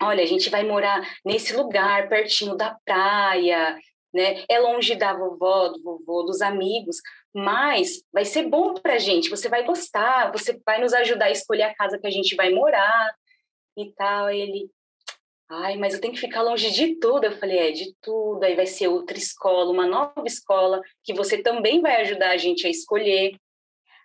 Olha, 0.00 0.22
a 0.22 0.26
gente 0.26 0.48
vai 0.48 0.64
morar 0.64 1.00
nesse 1.24 1.56
lugar, 1.56 2.08
pertinho 2.08 2.56
da 2.56 2.76
praia, 2.84 3.76
né? 4.14 4.44
É 4.48 4.58
longe 4.58 4.94
da 4.94 5.12
vovó, 5.12 5.68
do 5.68 5.82
vovô, 5.82 6.22
dos 6.22 6.40
amigos, 6.40 6.96
mas 7.34 8.02
vai 8.12 8.24
ser 8.24 8.44
bom 8.44 8.74
para 8.74 8.94
a 8.94 8.98
gente. 8.98 9.30
Você 9.30 9.48
vai 9.48 9.64
gostar, 9.64 10.30
você 10.32 10.58
vai 10.64 10.80
nos 10.80 10.92
ajudar 10.92 11.26
a 11.26 11.30
escolher 11.30 11.64
a 11.64 11.74
casa 11.74 11.98
que 11.98 12.06
a 12.06 12.10
gente 12.10 12.34
vai 12.36 12.50
morar 12.50 13.14
e 13.82 13.92
tal. 13.94 14.26
Aí 14.26 14.40
ele, 14.40 14.70
ai, 15.50 15.76
mas 15.76 15.94
eu 15.94 16.00
tenho 16.00 16.14
que 16.14 16.20
ficar 16.20 16.42
longe 16.42 16.70
de 16.70 16.96
tudo. 16.96 17.24
Eu 17.24 17.32
falei, 17.38 17.58
é, 17.58 17.70
de 17.72 17.94
tudo. 18.02 18.42
Aí 18.44 18.54
vai 18.54 18.66
ser 18.66 18.88
outra 18.88 19.16
escola, 19.16 19.70
uma 19.70 19.86
nova 19.86 20.26
escola, 20.26 20.80
que 21.04 21.14
você 21.14 21.42
também 21.42 21.80
vai 21.80 22.00
ajudar 22.02 22.30
a 22.30 22.36
gente 22.36 22.66
a 22.66 22.70
escolher. 22.70 23.36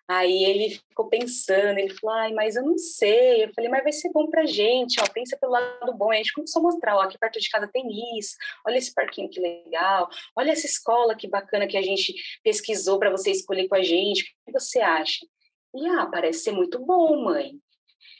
Aí 0.07 0.43
ele 0.43 0.69
ficou 0.89 1.07
pensando, 1.07 1.77
ele 1.79 1.93
falou, 1.95 2.15
ai, 2.17 2.33
mas 2.33 2.55
eu 2.55 2.63
não 2.63 2.77
sei. 2.77 3.45
Eu 3.45 3.53
falei, 3.53 3.69
mas 3.69 3.83
vai 3.83 3.91
ser 3.91 4.11
bom 4.11 4.29
pra 4.29 4.45
gente, 4.45 4.99
ó, 5.01 5.07
pensa 5.07 5.37
pelo 5.37 5.53
lado 5.53 5.93
bom. 5.93 6.11
E 6.11 6.15
a 6.15 6.17
gente 6.17 6.33
começou 6.33 6.59
a 6.59 6.63
mostrar, 6.63 6.97
ó, 6.97 7.01
aqui 7.01 7.17
perto 7.17 7.39
de 7.39 7.49
casa 7.49 7.69
tem 7.71 7.87
isso, 8.17 8.35
olha 8.67 8.77
esse 8.77 8.93
parquinho 8.93 9.29
que 9.29 9.39
legal, 9.39 10.09
olha 10.35 10.51
essa 10.51 10.65
escola 10.65 11.15
que 11.15 11.27
bacana 11.27 11.67
que 11.67 11.77
a 11.77 11.81
gente 11.81 12.13
pesquisou 12.43 12.99
para 12.99 13.09
você 13.09 13.31
escolher 13.31 13.67
com 13.67 13.75
a 13.75 13.81
gente, 13.81 14.23
o 14.23 14.45
que 14.45 14.51
você 14.51 14.81
acha? 14.81 15.25
E, 15.73 15.87
ah, 15.87 16.05
parece 16.05 16.43
ser 16.43 16.51
muito 16.51 16.79
bom, 16.79 17.23
mãe. 17.23 17.59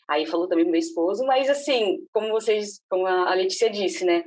Aí 0.10 0.26
falou 0.26 0.48
também 0.48 0.66
meu 0.66 0.80
esposo, 0.80 1.26
mas 1.26 1.50
assim, 1.50 2.00
como 2.12 2.30
vocês, 2.30 2.82
como 2.90 3.06
a 3.08 3.34
Letícia 3.34 3.70
disse, 3.70 4.06
né? 4.06 4.24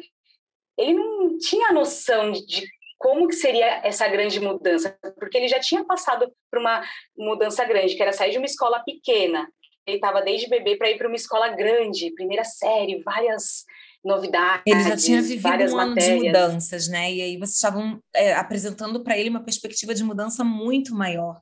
Ele 0.78 0.94
não 0.94 1.38
tinha 1.38 1.72
noção 1.72 2.32
de 2.32 2.66
como 2.98 3.28
que 3.28 3.34
seria 3.36 3.80
essa 3.84 4.08
grande 4.08 4.40
mudança, 4.40 4.96
porque 5.18 5.36
ele 5.36 5.48
já 5.48 5.60
tinha 5.60 5.84
passado 5.84 6.32
por 6.50 6.60
uma 6.60 6.82
mudança 7.16 7.64
grande, 7.64 7.94
que 7.94 8.02
era 8.02 8.12
sair 8.12 8.32
de 8.32 8.38
uma 8.38 8.46
escola 8.46 8.82
pequena. 8.84 9.48
Ele 9.86 9.96
estava 9.96 10.20
desde 10.20 10.48
bebê 10.48 10.76
para 10.76 10.90
ir 10.90 10.98
para 10.98 11.06
uma 11.06 11.16
escola 11.16 11.48
grande, 11.48 12.12
primeira 12.14 12.42
série, 12.42 13.02
várias 13.02 13.64
novidades. 14.04 14.62
Ele 14.66 14.82
já 14.82 14.96
tinha 14.96 15.22
vivido 15.22 15.48
um 15.48 15.78
ano 15.78 15.94
matérias. 15.94 16.20
de 16.20 16.26
mudanças, 16.26 16.88
né? 16.88 17.12
E 17.12 17.22
aí 17.22 17.36
vocês 17.36 17.56
estavam 17.56 18.00
é, 18.14 18.34
apresentando 18.34 19.02
para 19.02 19.18
ele 19.18 19.30
uma 19.30 19.44
perspectiva 19.44 19.94
de 19.94 20.02
mudança 20.02 20.42
muito 20.42 20.94
maior. 20.94 21.40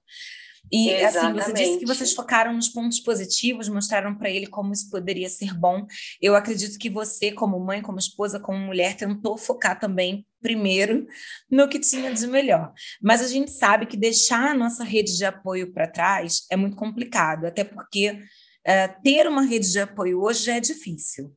E 0.73 0.91
Exatamente. 0.91 1.41
assim, 1.41 1.53
você 1.53 1.53
disse 1.53 1.79
que 1.79 1.87
vocês 1.87 2.13
focaram 2.13 2.53
nos 2.53 2.69
pontos 2.69 3.01
positivos, 3.01 3.69
mostraram 3.69 4.15
para 4.15 4.31
ele 4.31 4.47
como 4.47 4.73
isso 4.73 4.91
poderia 4.91 5.29
ser 5.29 5.55
bom. 5.55 5.87
Eu 6.21 6.35
acredito 6.35 6.79
que 6.79 6.91
você, 6.91 7.31
como 7.31 7.61
mãe, 7.61 7.83
como 7.83 7.99
esposa, 7.99 8.41
como 8.41 8.59
mulher, 8.59 8.97
tentou 8.97 9.37
focar 9.37 9.79
também 9.79 10.27
primeiro 10.41 11.07
no 11.51 11.69
que 11.69 11.79
tinha 11.79 12.13
de 12.13 12.27
melhor. 12.27 12.73
Mas 13.01 13.23
a 13.23 13.29
gente 13.29 13.51
sabe 13.51 13.87
que 13.87 13.97
deixar 13.97 14.51
a 14.51 14.55
nossa 14.55 14.85
rede 14.85 15.17
de 15.17 15.25
apoio 15.25 15.73
para 15.73 15.87
trás 15.87 16.47
é 16.51 16.57
muito 16.57 16.77
complicado, 16.77 17.47
até 17.47 17.65
porque 17.65 18.19
é, 18.65 18.89
ter 18.89 19.27
uma 19.27 19.43
rede 19.43 19.71
de 19.71 19.79
apoio 19.79 20.21
hoje 20.23 20.45
já 20.45 20.57
é 20.57 20.61
difícil 20.61 21.35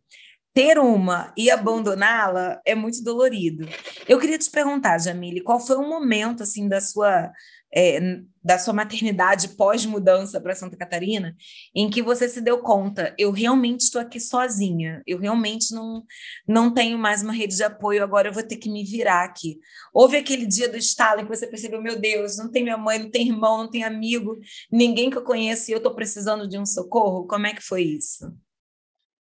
ter 0.57 0.79
uma 0.79 1.31
e 1.37 1.51
abandoná-la 1.51 2.59
é 2.65 2.73
muito 2.73 3.03
dolorido. 3.03 3.69
Eu 4.09 4.17
queria 4.17 4.39
te 4.39 4.49
perguntar, 4.49 4.97
Jamile, 4.97 5.43
qual 5.43 5.59
foi 5.59 5.75
o 5.75 5.87
momento 5.87 6.41
assim 6.41 6.67
da 6.67 6.81
sua 6.81 7.31
é, 7.73 7.99
da 8.43 8.57
sua 8.57 8.73
maternidade 8.73 9.49
pós-mudança 9.57 10.39
para 10.39 10.55
Santa 10.55 10.77
Catarina, 10.77 11.35
em 11.75 11.89
que 11.89 12.01
você 12.01 12.29
se 12.29 12.39
deu 12.39 12.59
conta, 12.61 13.13
eu 13.17 13.31
realmente 13.31 13.81
estou 13.81 13.99
aqui 13.99 14.19
sozinha, 14.19 15.01
eu 15.05 15.19
realmente 15.19 15.73
não, 15.73 16.03
não 16.47 16.73
tenho 16.73 16.97
mais 16.97 17.21
uma 17.21 17.33
rede 17.33 17.57
de 17.57 17.63
apoio, 17.63 18.03
agora 18.03 18.29
eu 18.29 18.33
vou 18.33 18.43
ter 18.43 18.57
que 18.57 18.69
me 18.69 18.83
virar 18.85 19.25
aqui. 19.25 19.59
Houve 19.93 20.17
aquele 20.17 20.45
dia 20.45 20.69
do 20.69 20.77
estalo 20.77 21.21
em 21.21 21.25
que 21.25 21.35
você 21.35 21.45
percebeu, 21.45 21.81
meu 21.81 21.99
Deus, 21.99 22.37
não 22.37 22.49
tem 22.49 22.63
minha 22.63 22.77
mãe, 22.77 22.99
não 22.99 23.11
tem 23.11 23.27
irmão, 23.27 23.57
não 23.57 23.69
tem 23.69 23.83
amigo, 23.83 24.39
ninguém 24.71 25.09
que 25.09 25.17
eu 25.17 25.23
conheço 25.23 25.69
e 25.69 25.73
eu 25.73 25.77
estou 25.77 25.93
precisando 25.93 26.47
de 26.47 26.57
um 26.57 26.65
socorro? 26.65 27.27
Como 27.27 27.47
é 27.47 27.53
que 27.53 27.61
foi 27.61 27.83
isso? 27.83 28.33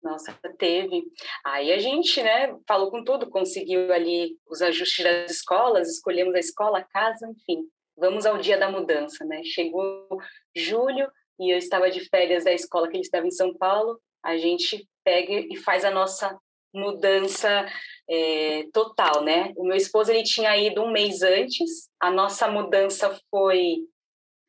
Nossa, 0.03 0.37
teve. 0.59 1.01
Aí 1.45 1.71
a 1.71 1.79
gente, 1.79 2.21
né, 2.21 2.53
falou 2.67 2.91
com 2.91 3.05
tudo, 3.05 3.29
conseguiu 3.29 3.93
ali 3.93 4.37
os 4.45 4.61
ajustes 4.61 5.01
das 5.01 5.31
escolas, 5.31 5.87
escolhemos 5.87 6.35
a 6.35 6.39
escola, 6.39 6.79
a 6.79 6.83
casa, 6.83 7.25
enfim 7.25 7.65
vamos 7.97 8.25
ao 8.25 8.37
dia 8.37 8.57
da 8.57 8.69
mudança, 8.69 9.23
né? 9.25 9.41
Chegou 9.43 10.07
julho 10.55 11.09
e 11.39 11.53
eu 11.53 11.57
estava 11.57 11.89
de 11.89 12.07
férias 12.09 12.43
da 12.43 12.53
escola 12.53 12.87
que 12.87 12.95
ele 12.95 13.03
estava 13.03 13.27
em 13.27 13.31
São 13.31 13.53
Paulo, 13.55 13.99
a 14.23 14.37
gente 14.37 14.87
pega 15.03 15.33
e 15.33 15.55
faz 15.57 15.83
a 15.83 15.91
nossa 15.91 16.37
mudança 16.73 17.65
é, 18.09 18.63
total, 18.73 19.23
né? 19.23 19.53
O 19.55 19.65
meu 19.65 19.75
esposo 19.75 20.11
ele 20.11 20.23
tinha 20.23 20.57
ido 20.57 20.81
um 20.81 20.91
mês 20.91 21.21
antes, 21.21 21.89
a 21.99 22.09
nossa 22.09 22.47
mudança 22.47 23.17
foi 23.29 23.77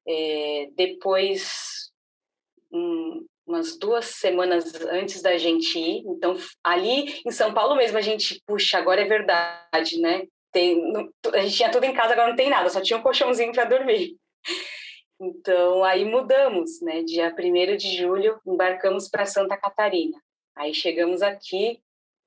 é, 0.06 0.68
depois 0.74 1.90
um, 2.72 3.26
umas 3.46 3.76
duas 3.78 4.06
semanas 4.06 4.74
antes 4.86 5.20
da 5.20 5.36
gente 5.36 5.78
ir. 5.78 6.02
Então 6.06 6.36
ali 6.62 7.20
em 7.26 7.30
São 7.30 7.52
Paulo 7.52 7.76
mesmo 7.76 7.98
a 7.98 8.02
gente 8.02 8.42
puxa 8.46 8.78
agora 8.78 9.02
é 9.02 9.04
verdade, 9.04 10.00
né? 10.00 10.22
Tem, 10.54 10.80
a 11.32 11.40
gente 11.40 11.56
tinha 11.56 11.70
tudo 11.70 11.82
em 11.82 11.92
casa, 11.92 12.12
agora 12.12 12.28
não 12.28 12.37
tem 12.37 12.49
nada, 12.49 12.70
só 12.70 12.80
tinha 12.80 12.96
um 12.96 13.02
colchãozinho 13.02 13.52
para 13.52 13.64
dormir. 13.64 14.16
Então, 15.20 15.82
aí 15.82 16.04
mudamos, 16.04 16.80
né? 16.80 17.02
Dia 17.02 17.34
1 17.37 17.76
de 17.76 17.96
julho, 17.96 18.40
embarcamos 18.46 19.08
para 19.08 19.26
Santa 19.26 19.56
Catarina. 19.56 20.16
Aí 20.56 20.73
chegamos 20.73 21.23
aqui, 21.23 21.80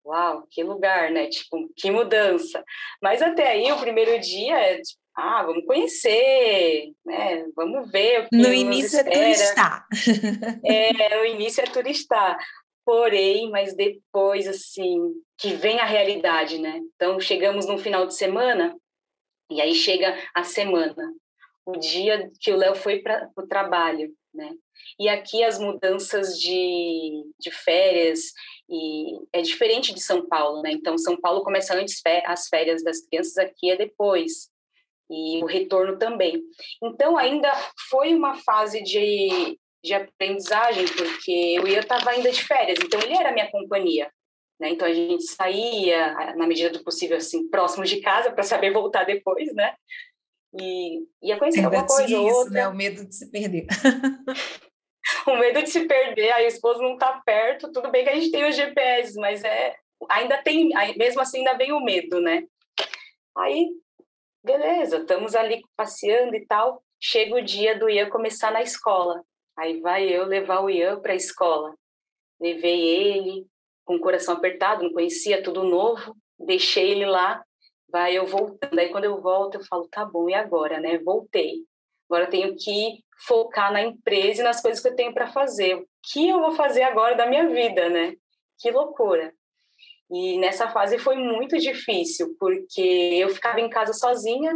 uau, 0.06 0.46
que 0.52 0.62
lugar, 0.62 1.10
né? 1.10 1.28
Tipo, 1.28 1.70
que 1.74 1.90
mudança. 1.90 2.62
Mas 3.02 3.22
até 3.22 3.52
aí, 3.52 3.72
o 3.72 3.80
primeiro 3.80 4.20
dia 4.20 4.58
é 4.58 4.82
tipo, 4.82 5.00
ah, 5.16 5.44
vamos 5.44 5.66
conhecer, 5.66 6.92
né? 7.06 7.46
Vamos 7.56 7.90
ver 7.90 8.26
o 8.26 8.30
que 8.30 8.36
No 8.36 8.54
início 8.54 9.00
é 9.00 9.04
turistar. 9.04 9.88
É, 10.66 11.18
no 11.18 11.26
início 11.26 11.64
é 11.64 11.68
turistar 11.68 12.38
porém, 12.88 13.50
mas 13.52 13.76
depois, 13.76 14.48
assim, 14.48 15.14
que 15.38 15.50
vem 15.50 15.78
a 15.78 15.86
realidade, 15.86 16.58
né? 16.58 16.80
Então, 16.96 17.20
chegamos 17.20 17.68
no 17.68 17.78
final 17.78 18.08
de 18.08 18.16
semana, 18.16 18.74
e 19.52 19.60
aí 19.62 19.76
chega 19.76 20.18
a 20.34 20.46
semana, 20.46 21.14
o 21.66 21.74
dia 21.74 22.32
que 22.40 22.50
o 22.50 22.56
Léo 22.56 22.76
foi 22.76 23.00
para 23.00 23.30
o 23.36 23.46
trabalho, 23.46 24.16
né? 24.34 24.54
E 24.98 25.10
aqui 25.10 25.44
as 25.44 25.60
mudanças 25.60 26.40
de, 26.40 27.26
de 27.38 27.52
férias 27.52 28.32
e 28.70 29.20
é 29.34 29.42
diferente 29.42 29.94
de 29.94 30.00
São 30.00 30.26
Paulo, 30.26 30.62
né? 30.62 30.72
Então, 30.72 30.98
São 30.98 31.20
Paulo 31.20 31.44
começa 31.44 31.76
antes 31.76 32.02
as 32.26 32.48
férias 32.48 32.82
das 32.86 33.06
crianças, 33.06 33.38
aqui 33.38 33.70
é 33.70 33.76
depois. 33.76 34.50
E 35.12 35.44
o 35.44 35.46
retorno 35.46 35.98
também. 35.98 36.42
Então, 36.82 37.18
ainda 37.18 37.52
foi 37.90 38.14
uma 38.14 38.36
fase 38.36 38.82
de, 38.82 39.58
de 39.88 39.94
aprendizagem, 39.94 40.86
porque 40.86 41.56
eu 41.58 41.68
ia 41.68 41.80
estava 41.80 42.12
ainda 42.12 42.32
de 42.32 42.44
férias, 42.44 42.78
então 42.84 43.00
ele 43.02 43.16
era 43.16 43.32
minha 43.32 43.50
companhia. 43.50 44.12
Né? 44.60 44.70
Então 44.70 44.88
a 44.88 44.94
gente 44.94 45.24
saía, 45.24 46.36
na 46.36 46.46
medida 46.48 46.70
do 46.70 46.84
possível, 46.84 47.18
assim, 47.18 47.50
próximos 47.50 47.90
de 47.90 48.02
casa, 48.02 48.32
para 48.32 48.44
saber 48.44 48.72
voltar 48.72 49.06
depois, 49.06 49.54
né? 49.54 49.76
E 50.60 51.04
ia 51.22 51.38
conhecer 51.38 51.64
alguma 51.64 51.86
coisa 51.86 52.04
isso, 52.04 52.22
outra. 52.22 52.54
Né? 52.54 52.68
O 52.68 52.76
medo 52.76 53.06
de 53.06 53.16
se 53.16 53.30
perder. 53.30 53.68
o 55.28 55.36
medo 55.38 55.62
de 55.62 55.70
se 55.70 55.86
perder, 55.86 56.32
aí 56.32 56.46
o 56.46 56.48
esposo 56.48 56.82
não 56.82 56.94
está 56.94 57.22
perto, 57.26 57.72
tudo 57.72 57.92
bem 57.92 58.04
que 58.04 58.10
a 58.10 58.16
gente 58.16 58.32
tem 58.32 58.48
os 58.48 58.56
GPS, 58.56 59.16
mas 59.20 59.44
é 59.44 59.76
ainda 60.10 60.42
tem, 60.44 60.70
mesmo 60.96 61.22
assim 61.22 61.40
ainda 61.40 61.56
vem 61.56 61.72
o 61.72 61.80
medo, 61.80 62.22
né? 62.22 62.44
Aí, 63.36 63.70
beleza, 64.44 64.98
estamos 64.98 65.36
ali 65.36 65.62
passeando 65.76 66.36
e 66.36 66.46
tal. 66.46 66.84
Chega 67.00 67.36
o 67.36 67.42
dia 67.42 67.78
do 67.78 67.90
Ian 67.90 68.10
começar 68.10 68.52
na 68.52 68.62
escola. 68.62 69.24
Aí 69.58 69.82
vai 69.82 70.08
eu 70.08 70.26
levar 70.26 70.62
o 70.62 70.70
Ian 70.70 71.00
para 71.00 71.14
a 71.14 71.16
escola. 71.16 71.74
Levei 72.40 72.80
ele 72.80 73.48
com 73.84 73.96
o 73.96 74.00
coração 74.00 74.36
apertado, 74.36 74.84
não 74.84 74.94
conhecia 74.94 75.42
tudo 75.42 75.64
novo, 75.64 76.16
deixei 76.38 76.92
ele 76.92 77.06
lá. 77.06 77.44
Vai 77.90 78.18
eu 78.18 78.28
voltando. 78.28 78.78
Aí 78.78 78.90
quando 78.90 79.06
eu 79.06 79.20
volto, 79.20 79.56
eu 79.56 79.66
falo, 79.66 79.88
tá 79.90 80.06
bom, 80.06 80.30
e 80.30 80.34
agora, 80.34 80.80
né? 80.80 81.00
Voltei. 81.00 81.64
Agora 82.08 82.26
eu 82.26 82.30
tenho 82.30 82.56
que 82.56 83.04
focar 83.26 83.72
na 83.74 83.82
empresa 83.82 84.42
e 84.42 84.44
nas 84.44 84.62
coisas 84.62 84.82
que 84.82 84.90
eu 84.90 84.96
tenho 84.96 85.14
para 85.14 85.32
fazer. 85.32 85.76
O 85.76 85.88
que 86.12 86.30
eu 86.30 86.40
vou 86.40 86.52
fazer 86.52 86.84
agora 86.84 87.16
da 87.16 87.26
minha 87.26 87.50
vida, 87.50 87.90
né? 87.90 88.16
Que 88.60 88.70
loucura. 88.72 89.34
E 90.10 90.38
nessa 90.38 90.70
fase 90.70 90.98
foi 91.00 91.16
muito 91.18 91.58
difícil, 91.58 92.36
porque 92.40 92.82
eu 92.82 93.30
ficava 93.30 93.60
em 93.60 93.70
casa 93.70 93.94
sozinha, 93.94 94.54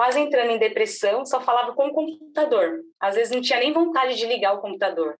quase 0.00 0.18
entrando 0.18 0.52
em 0.52 0.58
depressão, 0.58 1.26
só 1.26 1.42
falava 1.42 1.74
com 1.74 1.88
o 1.88 1.92
computador. 1.92 2.80
Às 2.98 3.16
vezes 3.16 3.34
não 3.34 3.42
tinha 3.42 3.58
nem 3.58 3.70
vontade 3.70 4.16
de 4.16 4.24
ligar 4.24 4.54
o 4.54 4.60
computador, 4.62 5.14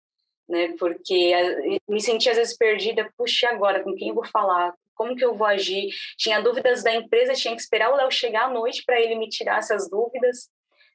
né? 0.49 0.75
Porque 0.79 1.35
eh, 1.35 1.77
me 1.87 2.01
sentia 2.01 2.33
às 2.33 2.39
vezes 2.39 2.57
perdida, 2.57 3.07
puxa, 3.15 3.51
agora 3.51 3.85
com 3.85 3.95
quem 3.95 4.09
eu 4.09 4.15
vou 4.15 4.25
falar? 4.25 4.73
Como 4.95 5.15
que 5.15 5.23
eu 5.23 5.35
vou 5.35 5.47
agir? 5.47 5.91
Tinha 6.17 6.41
dúvidas 6.41 6.83
da 6.83 6.95
empresa, 6.95 7.35
tinha 7.35 7.55
que 7.55 7.61
esperar 7.61 7.93
o 7.93 7.97
Léo 7.97 8.11
chegar 8.11 8.47
à 8.47 8.51
noite 8.51 8.83
para 8.87 8.99
ele 8.99 9.17
me 9.17 9.29
tirar 9.29 9.59
essas 9.59 9.87
dúvidas, 9.91 10.49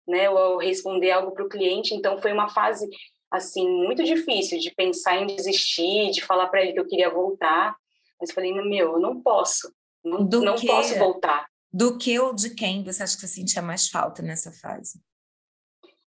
né? 0.08 0.32
Ou 0.32 0.58
responder 0.58 1.12
algo 1.12 1.32
para 1.32 1.46
o 1.46 1.50
cliente. 1.50 1.94
Então 1.94 2.20
foi 2.20 2.34
uma 2.34 2.50
fase 2.50 2.90
assim 3.30 3.70
muito 3.70 4.04
difícil 4.04 4.58
de 4.58 4.74
pensar 4.74 5.22
em 5.22 5.28
desistir, 5.28 6.10
de 6.10 6.24
falar 6.24 6.48
para 6.48 6.64
ele 6.64 6.74
que 6.74 6.80
eu 6.80 6.88
queria 6.88 7.12
voltar. 7.12 7.76
Mas 8.20 8.32
falei, 8.32 8.52
meu, 8.52 8.94
eu 8.94 9.00
não 9.00 9.22
posso, 9.22 9.72
não, 10.04 10.22
não 10.22 10.56
posso 10.56 10.98
voltar 10.98 11.46
do 11.76 11.98
que 11.98 12.18
ou 12.18 12.34
de 12.34 12.56
quem 12.56 12.86
você 12.86 13.04
acha 13.04 13.16
que 13.16 13.22
você 13.22 13.28
sentia 13.28 13.62
mais 13.62 13.90
falta 13.90 14.22
nessa 14.24 14.50
fase? 14.50 14.98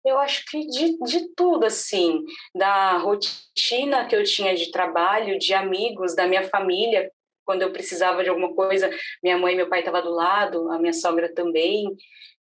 Eu 0.05 0.19
acho 0.19 0.43
que 0.47 0.59
de, 0.67 0.97
de 0.97 1.33
tudo, 1.33 1.65
assim, 1.65 2.21
da 2.53 2.97
rotina 2.97 4.05
que 4.05 4.13
eu 4.13 4.25
tinha 4.25 4.53
de 4.53 4.69
trabalho, 4.71 5.39
de 5.39 5.53
amigos, 5.53 6.13
da 6.13 6.27
minha 6.27 6.49
família, 6.49 7.09
quando 7.45 7.61
eu 7.61 7.71
precisava 7.71 8.21
de 8.21 8.29
alguma 8.29 8.53
coisa, 8.53 8.89
minha 9.23 9.37
mãe 9.37 9.53
e 9.53 9.55
meu 9.55 9.69
pai 9.69 9.79
estavam 9.79 10.01
do 10.01 10.09
lado, 10.09 10.69
a 10.69 10.77
minha 10.77 10.91
sogra 10.91 11.33
também, 11.33 11.85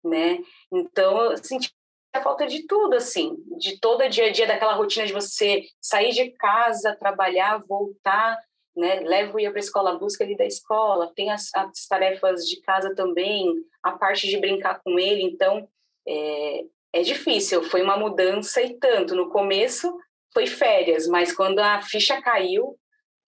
né? 0.02 0.40
Então, 0.72 1.32
eu 1.32 1.38
senti 1.44 1.70
falta 2.24 2.48
de 2.48 2.66
tudo, 2.68 2.96
assim, 2.96 3.36
de 3.58 3.78
todo 3.82 4.02
o 4.02 4.10
dia 4.10 4.28
a 4.28 4.32
dia, 4.32 4.48
daquela 4.48 4.76
rotina 4.76 5.06
de 5.06 5.12
você 5.12 5.66
sair 5.82 6.12
de 6.14 6.32
casa, 6.38 6.96
trabalhar, 6.96 7.62
voltar, 7.68 8.38
né? 8.76 9.02
Levo 9.02 9.40
ia 9.40 9.50
para 9.50 9.60
a 9.60 9.64
escola, 9.64 9.98
busca 9.98 10.24
ele 10.24 10.36
da 10.36 10.46
escola, 10.46 11.12
tem 11.16 11.30
as, 11.32 11.50
as, 11.54 11.88
tarefas 11.88 12.46
de 12.46 12.62
casa 12.62 12.94
também, 12.96 13.54
a 13.84 13.92
parte 13.92 14.28
de 14.28 14.38
brincar 14.38 14.82
com 14.84 15.00
ele, 15.00 15.24
então 15.24 15.68
é, 16.08 16.66
é 16.94 17.02
difícil. 17.02 17.64
Foi 17.64 17.82
uma 17.82 17.98
mudança 17.98 18.62
e 18.62 18.78
tanto. 18.78 19.16
No 19.16 19.30
começo 19.30 19.94
foi 20.34 20.48
férias, 20.48 21.08
mas 21.08 21.34
quando 21.34 21.60
a 21.60 21.82
ficha 21.82 22.22
caiu, 22.22 22.78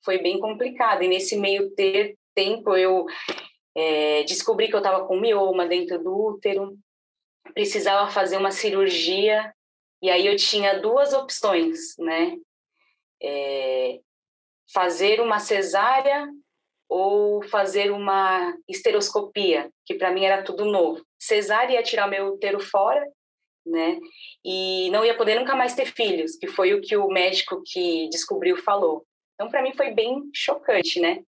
foi 0.04 0.20
bem 0.20 0.40
complicado. 0.40 1.04
E 1.04 1.08
nesse 1.08 1.38
meio 1.38 1.72
ter, 1.72 2.16
tempo 2.34 2.76
eu 2.76 3.06
é, 3.76 4.24
descobri 4.24 4.68
que 4.68 4.76
eu 4.76 4.80
estava 4.80 5.06
com 5.06 5.20
mioma 5.20 5.68
dentro 5.68 6.02
do 6.02 6.16
útero, 6.16 6.78
precisava 7.54 8.10
fazer 8.10 8.38
uma 8.38 8.52
cirurgia, 8.52 9.54
e 10.02 10.10
aí 10.10 10.26
eu 10.26 10.36
tinha 10.36 10.80
duas 10.80 11.14
opções, 11.14 11.96
né? 11.98 12.36
É, 13.22 14.00
fazer 14.74 15.20
uma 15.22 15.40
cesárea 15.40 16.28
ou 16.90 17.42
fazer 17.44 17.92
uma 17.92 18.54
esteroscopia, 18.68 19.70
que 19.86 19.96
para 19.96 20.12
mim 20.12 20.26
era 20.26 20.44
tudo 20.44 20.66
novo. 20.66 21.02
Cesárea 21.20 21.76
ia 21.76 21.84
tirar 21.84 22.08
meu 22.08 22.34
útero 22.34 22.60
fora, 22.60 23.02
né? 23.66 23.98
E 24.44 24.90
não 24.92 25.06
ia 25.06 25.16
poder 25.16 25.40
nunca 25.40 25.56
mais 25.56 25.74
ter 25.74 25.86
filhos, 25.86 26.36
que 26.36 26.48
foi 26.48 26.74
o 26.74 26.82
que 26.82 26.98
o 26.98 27.08
médico 27.08 27.62
que 27.66 28.10
descobriu 28.10 28.58
falou. 28.58 29.06
Então, 29.36 29.50
para 29.50 29.62
mim 29.62 29.74
foi 29.74 29.92
bem 29.92 30.30
chocante, 30.34 31.00
né? 31.00 31.24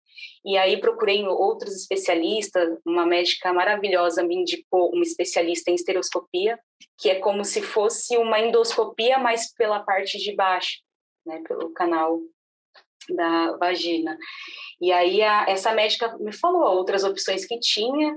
E 0.44 0.56
aí 0.56 0.80
procurei 0.80 1.22
outros 1.26 1.74
especialistas, 1.76 2.78
uma 2.84 3.04
médica 3.06 3.52
maravilhosa 3.52 4.22
me 4.22 4.36
indicou 4.36 4.90
uma 4.92 5.02
especialista 5.02 5.70
em 5.70 5.74
esteroscopia, 5.74 6.58
que 6.98 7.10
é 7.10 7.16
como 7.16 7.44
se 7.44 7.60
fosse 7.60 8.16
uma 8.16 8.40
endoscopia, 8.40 9.18
mas 9.18 9.52
pela 9.52 9.80
parte 9.80 10.18
de 10.18 10.34
baixo, 10.34 10.78
né, 11.26 11.42
pelo 11.46 11.70
canal 11.72 12.20
da 13.14 13.56
vagina. 13.56 14.16
E 14.80 14.92
aí 14.92 15.22
a, 15.22 15.46
essa 15.48 15.72
médica 15.72 16.16
me 16.18 16.32
falou 16.32 16.62
outras 16.76 17.04
opções 17.04 17.44
que 17.44 17.58
tinha 17.58 18.14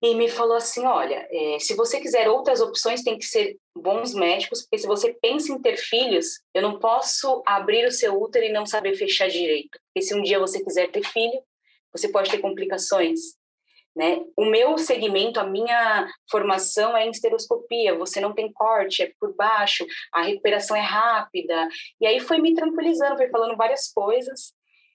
e 0.00 0.14
me 0.14 0.28
falou 0.28 0.56
assim, 0.56 0.84
olha, 0.84 1.26
é, 1.30 1.58
se 1.58 1.74
você 1.74 2.00
quiser 2.00 2.28
outras 2.28 2.60
opções, 2.60 3.02
tem 3.02 3.18
que 3.18 3.24
ser 3.24 3.56
bons 3.76 4.14
médicos, 4.14 4.62
porque 4.62 4.78
se 4.78 4.86
você 4.86 5.12
pensa 5.20 5.52
em 5.52 5.60
ter 5.60 5.76
filhos, 5.76 6.40
eu 6.54 6.62
não 6.62 6.78
posso 6.78 7.42
abrir 7.44 7.84
o 7.84 7.92
seu 7.92 8.20
útero 8.20 8.44
e 8.44 8.52
não 8.52 8.64
saber 8.64 8.94
fechar 8.94 9.28
direito. 9.28 9.78
Porque 9.88 10.06
se 10.06 10.14
um 10.14 10.22
dia 10.22 10.38
você 10.38 10.62
quiser 10.62 10.88
ter 10.90 11.04
filho, 11.04 11.42
você 11.92 12.08
pode 12.08 12.30
ter 12.30 12.38
complicações. 12.38 13.37
Né? 13.98 14.20
O 14.36 14.44
meu 14.44 14.78
segmento, 14.78 15.40
a 15.40 15.44
minha 15.44 16.08
formação 16.30 16.96
é 16.96 17.04
em 17.04 17.10
esteroscopia, 17.10 17.98
você 17.98 18.20
não 18.20 18.32
tem 18.32 18.52
corte, 18.52 19.02
é 19.02 19.10
por 19.18 19.34
baixo, 19.34 19.84
a 20.12 20.22
recuperação 20.22 20.76
é 20.76 20.80
rápida. 20.80 21.68
E 22.00 22.06
aí 22.06 22.20
foi 22.20 22.38
me 22.38 22.54
tranquilizando, 22.54 23.16
foi 23.16 23.28
falando 23.28 23.56
várias 23.56 23.90
coisas. 23.92 24.52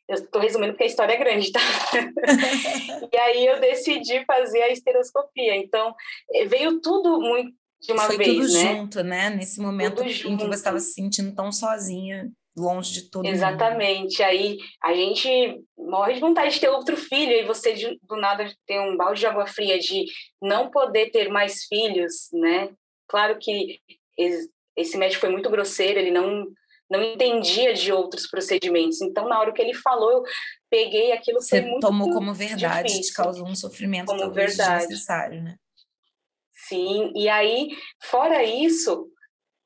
Eu 0.07 0.15
estou 0.15 0.41
resumindo 0.41 0.71
porque 0.71 0.85
a 0.85 0.87
história 0.87 1.15
é 1.15 1.17
grande, 1.17 1.51
tá? 1.51 1.59
e 3.11 3.17
aí 3.17 3.45
eu 3.45 3.59
decidi 3.59 4.23
fazer 4.23 4.61
a 4.61 4.71
esteroscopia. 4.71 5.57
Então, 5.57 5.93
eh, 6.33 6.45
veio 6.45 6.79
tudo 6.79 7.19
muito 7.19 7.53
de 7.81 7.91
uma 7.91 8.03
Foi 8.03 8.15
vez, 8.15 8.29
tudo 8.29 8.53
né? 8.53 8.75
junto, 8.75 9.03
né? 9.03 9.29
Nesse 9.31 9.59
momento 9.59 9.97
tudo 9.97 10.07
em 10.07 10.13
junto. 10.13 10.37
que 10.37 10.47
você 10.47 10.55
estava 10.59 10.79
se 10.79 10.93
sentindo 10.93 11.35
tão 11.35 11.51
sozinha, 11.51 12.31
longe 12.55 12.93
de 12.93 13.09
todo 13.09 13.25
Exatamente. 13.27 14.19
Mundo. 14.21 14.27
Aí 14.29 14.57
a 14.81 14.93
gente 14.93 15.61
morre 15.77 16.13
de 16.13 16.19
vontade 16.19 16.53
de 16.53 16.59
ter 16.61 16.69
outro 16.69 16.95
filho 16.95 17.31
e 17.33 17.45
você 17.45 17.73
de, 17.73 17.99
do 18.03 18.15
nada 18.15 18.51
tem 18.67 18.79
um 18.79 18.95
balde 18.95 19.19
de 19.21 19.27
água 19.27 19.47
fria 19.47 19.79
de 19.79 20.05
não 20.41 20.69
poder 20.69 21.09
ter 21.11 21.29
mais 21.29 21.63
filhos, 21.65 22.29
né? 22.33 22.69
Claro 23.07 23.37
que 23.39 23.79
esse 24.75 24.97
médico 24.97 25.21
foi 25.21 25.29
muito 25.29 25.49
grosseiro, 25.49 25.99
ele 25.99 26.11
não 26.11 26.45
não 26.89 27.01
entendia 27.01 27.73
de 27.73 27.91
outros 27.91 28.27
procedimentos. 28.27 29.01
Então, 29.01 29.27
na 29.27 29.39
hora 29.39 29.51
que 29.51 29.59
ele 29.59 29.73
falou, 29.73 30.11
eu 30.11 30.23
peguei 30.69 31.11
aquilo 31.11 31.41
Você 31.41 31.59
foi 31.61 31.69
muito 31.71 31.87
tomou 31.87 32.11
como 32.11 32.33
verdade, 32.35 32.89
difícil. 32.89 33.11
te 33.11 33.13
causou 33.13 33.47
um 33.47 33.55
sofrimento 33.55 34.07
como 34.07 34.31
verdade. 34.31 34.81
desnecessário, 34.85 35.41
né? 35.41 35.55
Sim, 36.67 37.11
e 37.15 37.27
aí, 37.27 37.69
fora 38.03 38.43
isso, 38.43 39.07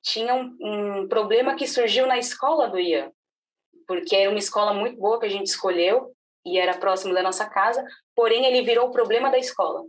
tinha 0.01 0.33
um, 0.33 0.57
um 0.59 1.07
problema 1.07 1.55
que 1.55 1.67
surgiu 1.67 2.05
na 2.07 2.17
escola 2.17 2.67
do 2.67 2.79
Ian, 2.79 3.11
porque 3.87 4.15
era 4.15 4.29
uma 4.29 4.39
escola 4.39 4.73
muito 4.73 4.99
boa 4.99 5.19
que 5.19 5.25
a 5.25 5.29
gente 5.29 5.47
escolheu 5.47 6.13
e 6.45 6.57
era 6.57 6.77
próximo 6.77 7.13
da 7.13 7.23
nossa 7.23 7.45
casa, 7.49 7.85
porém 8.15 8.45
ele 8.45 8.61
virou 8.61 8.87
o 8.87 8.91
problema 8.91 9.29
da 9.29 9.37
escola. 9.37 9.83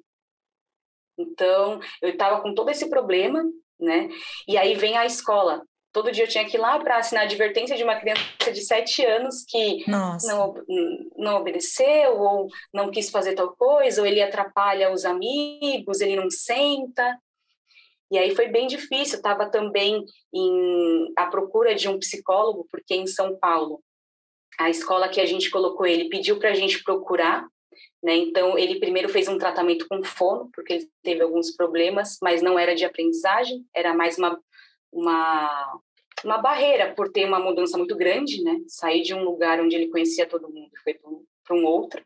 Então, 1.19 1.81
eu 2.01 2.11
estava 2.11 2.41
com 2.41 2.55
todo 2.55 2.71
esse 2.71 2.89
problema, 2.89 3.43
né? 3.79 4.09
E 4.47 4.57
aí 4.57 4.75
vem 4.75 4.97
a 4.97 5.07
escola 5.07 5.63
todo 5.93 6.13
dia 6.13 6.25
eu 6.25 6.29
tinha 6.29 6.45
que 6.45 6.57
ir 6.57 6.61
lá 6.61 6.79
para 6.79 6.99
assinar 6.99 7.25
a 7.25 7.27
advertência 7.27 7.77
de 7.77 7.83
uma 7.83 7.97
criança 7.97 8.53
de 8.53 8.61
sete 8.61 9.05
anos 9.05 9.45
que 9.49 9.85
não, 10.29 10.55
não 11.17 11.37
obedeceu 11.37 12.17
ou 12.21 12.49
não 12.73 12.91
quis 12.91 13.11
fazer 13.11 13.35
tal 13.35 13.55
coisa, 13.57 14.01
ou 14.01 14.07
ele 14.07 14.23
atrapalha 14.23 14.93
os 14.93 15.05
amigos, 15.05 16.01
ele 16.01 16.17
não 16.17 16.31
senta. 16.31 17.19
E 18.11 18.19
aí 18.19 18.35
foi 18.35 18.49
bem 18.49 18.67
difícil. 18.67 19.17
Estava 19.17 19.51
também 19.51 20.05
em, 20.33 21.13
à 21.17 21.27
procura 21.27 21.75
de 21.75 21.89
um 21.89 21.99
psicólogo, 21.99 22.67
porque 22.71 22.95
em 22.95 23.07
São 23.07 23.39
Paulo, 23.39 23.83
a 24.59 24.71
escola 24.71 25.09
que 25.09 25.21
a 25.21 25.27
gente 25.27 25.51
colocou 25.51 25.87
ele 25.87 26.09
pediu 26.09 26.39
para 26.39 26.51
a 26.51 26.55
gente 26.55 26.83
procurar. 26.83 27.47
Né? 28.03 28.17
Então, 28.17 28.59
ele 28.59 28.81
primeiro 28.81 29.09
fez 29.09 29.29
um 29.29 29.39
tratamento 29.39 29.87
com 29.89 30.03
fono, 30.03 30.51
porque 30.55 30.75
ele 30.75 30.91
teve 31.03 31.23
alguns 31.23 31.51
problemas, 31.55 32.17
mas 32.23 32.43
não 32.43 32.59
era 32.59 32.75
de 32.75 32.85
aprendizagem, 32.85 33.65
era 33.75 33.95
mais 33.95 34.19
uma, 34.19 34.41
uma 34.93 35.81
uma 36.25 36.39
barreira 36.39 36.95
por 36.95 37.11
ter 37.11 37.25
uma 37.25 37.39
mudança 37.39 37.77
muito 37.79 37.97
grande, 37.97 38.43
né? 38.43 38.61
Sair 38.67 39.03
de 39.03 39.15
um 39.15 39.23
lugar 39.23 39.61
onde 39.61 39.77
ele 39.77 39.89
conhecia 39.89 40.27
todo 40.27 40.53
mundo 40.53 40.71
e 40.75 40.81
foi 40.81 40.95
para 40.95 41.57
um 41.57 41.65
outro, 41.65 42.05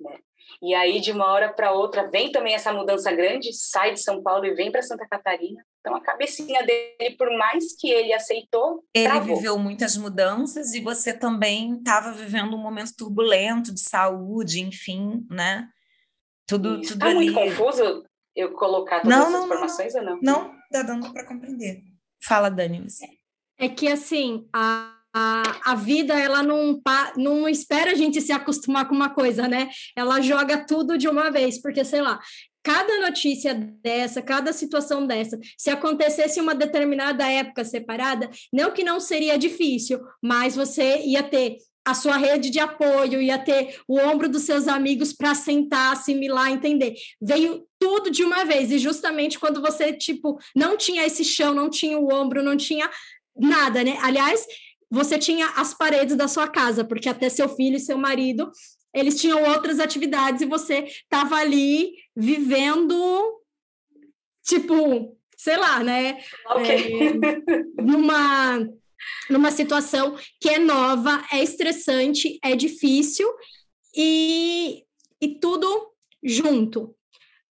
né? 0.00 0.18
E 0.60 0.74
aí 0.74 1.00
de 1.00 1.12
uma 1.12 1.26
hora 1.26 1.52
para 1.52 1.72
outra 1.72 2.08
vem 2.10 2.30
também 2.32 2.54
essa 2.54 2.72
mudança 2.72 3.10
grande, 3.12 3.52
sai 3.52 3.92
de 3.92 4.02
São 4.02 4.22
Paulo 4.22 4.44
e 4.44 4.54
vem 4.54 4.70
para 4.70 4.82
Santa 4.82 5.06
Catarina. 5.08 5.64
Então 5.80 5.94
a 5.94 6.00
cabecinha 6.00 6.64
dele, 6.64 7.16
por 7.16 7.30
mais 7.36 7.74
que 7.76 7.88
ele 7.88 8.12
aceitou, 8.12 8.84
ele 8.94 9.08
travou. 9.08 9.36
viveu 9.36 9.58
muitas 9.58 9.96
mudanças 9.96 10.74
e 10.74 10.80
você 10.80 11.12
também 11.12 11.76
estava 11.76 12.12
vivendo 12.12 12.54
um 12.54 12.62
momento 12.62 12.94
turbulento 12.96 13.72
de 13.72 13.80
saúde, 13.80 14.60
enfim, 14.60 15.26
né? 15.30 15.68
Tudo, 16.46 16.80
Isso. 16.80 16.92
tudo 16.92 17.00
tá 17.00 17.06
ali. 17.06 17.14
muito 17.14 17.34
confuso 17.34 18.04
eu 18.34 18.52
colocar 18.52 19.00
todas 19.00 19.18
não, 19.18 19.26
essas 19.26 19.32
não, 19.34 19.44
informações 19.46 19.94
não, 19.94 20.00
ou 20.00 20.06
não? 20.06 20.18
Não, 20.22 20.54
dá 20.70 20.82
dando 20.82 21.12
para 21.12 21.26
compreender. 21.26 21.82
Fala, 22.22 22.48
Dani. 22.48 22.88
Você. 22.88 23.06
É 23.58 23.68
que 23.68 23.88
assim, 23.88 24.48
a, 24.52 25.01
a, 25.14 25.72
a 25.72 25.74
vida 25.74 26.14
ela 26.18 26.42
não, 26.42 26.80
não 27.16 27.48
espera 27.48 27.92
a 27.92 27.94
gente 27.94 28.20
se 28.20 28.32
acostumar 28.32 28.88
com 28.88 28.94
uma 28.94 29.10
coisa, 29.10 29.46
né? 29.46 29.68
Ela 29.96 30.20
joga 30.20 30.64
tudo 30.66 30.96
de 30.96 31.08
uma 31.08 31.30
vez, 31.30 31.60
porque 31.60 31.84
sei 31.84 32.00
lá, 32.00 32.18
cada 32.62 33.00
notícia 33.00 33.54
dessa, 33.54 34.22
cada 34.22 34.52
situação 34.52 35.06
dessa, 35.06 35.38
se 35.58 35.70
acontecesse 35.70 36.40
uma 36.40 36.54
determinada 36.54 37.28
época 37.30 37.64
separada, 37.64 38.30
não 38.52 38.70
que 38.70 38.84
não 38.84 39.00
seria 39.00 39.36
difícil, 39.36 40.00
mas 40.22 40.54
você 40.54 41.00
ia 41.04 41.22
ter 41.22 41.56
a 41.84 41.94
sua 41.94 42.16
rede 42.16 42.48
de 42.48 42.60
apoio, 42.60 43.20
ia 43.20 43.38
ter 43.38 43.80
o 43.88 43.98
ombro 43.98 44.28
dos 44.28 44.42
seus 44.42 44.68
amigos 44.68 45.12
para 45.12 45.34
sentar, 45.34 45.92
assimilar, 45.92 46.52
entender. 46.52 46.94
Veio 47.20 47.66
tudo 47.78 48.08
de 48.08 48.22
uma 48.22 48.44
vez, 48.44 48.70
e 48.70 48.78
justamente 48.78 49.38
quando 49.38 49.60
você, 49.60 49.92
tipo, 49.92 50.38
não 50.54 50.76
tinha 50.76 51.04
esse 51.04 51.24
chão, 51.24 51.52
não 51.52 51.68
tinha 51.68 51.98
o 51.98 52.12
ombro, 52.12 52.42
não 52.42 52.56
tinha 52.56 52.88
nada, 53.36 53.82
né? 53.82 53.98
Aliás, 54.00 54.46
você 54.92 55.18
tinha 55.18 55.46
as 55.56 55.72
paredes 55.72 56.14
da 56.14 56.28
sua 56.28 56.46
casa, 56.46 56.84
porque 56.84 57.08
até 57.08 57.30
seu 57.30 57.48
filho 57.48 57.76
e 57.76 57.80
seu 57.80 57.96
marido, 57.96 58.52
eles 58.94 59.18
tinham 59.18 59.42
outras 59.42 59.80
atividades 59.80 60.42
e 60.42 60.46
você 60.46 60.84
estava 60.84 61.36
ali 61.36 61.94
vivendo, 62.14 63.40
tipo, 64.44 65.16
sei 65.34 65.56
lá, 65.56 65.82
né? 65.82 66.22
Okay. 66.56 66.98
É, 66.98 67.82
numa, 67.82 68.68
numa 69.30 69.50
situação 69.50 70.14
que 70.38 70.50
é 70.50 70.58
nova, 70.58 71.24
é 71.32 71.42
estressante, 71.42 72.38
é 72.44 72.54
difícil 72.54 73.26
e, 73.96 74.84
e 75.22 75.40
tudo 75.40 75.90
junto. 76.22 76.94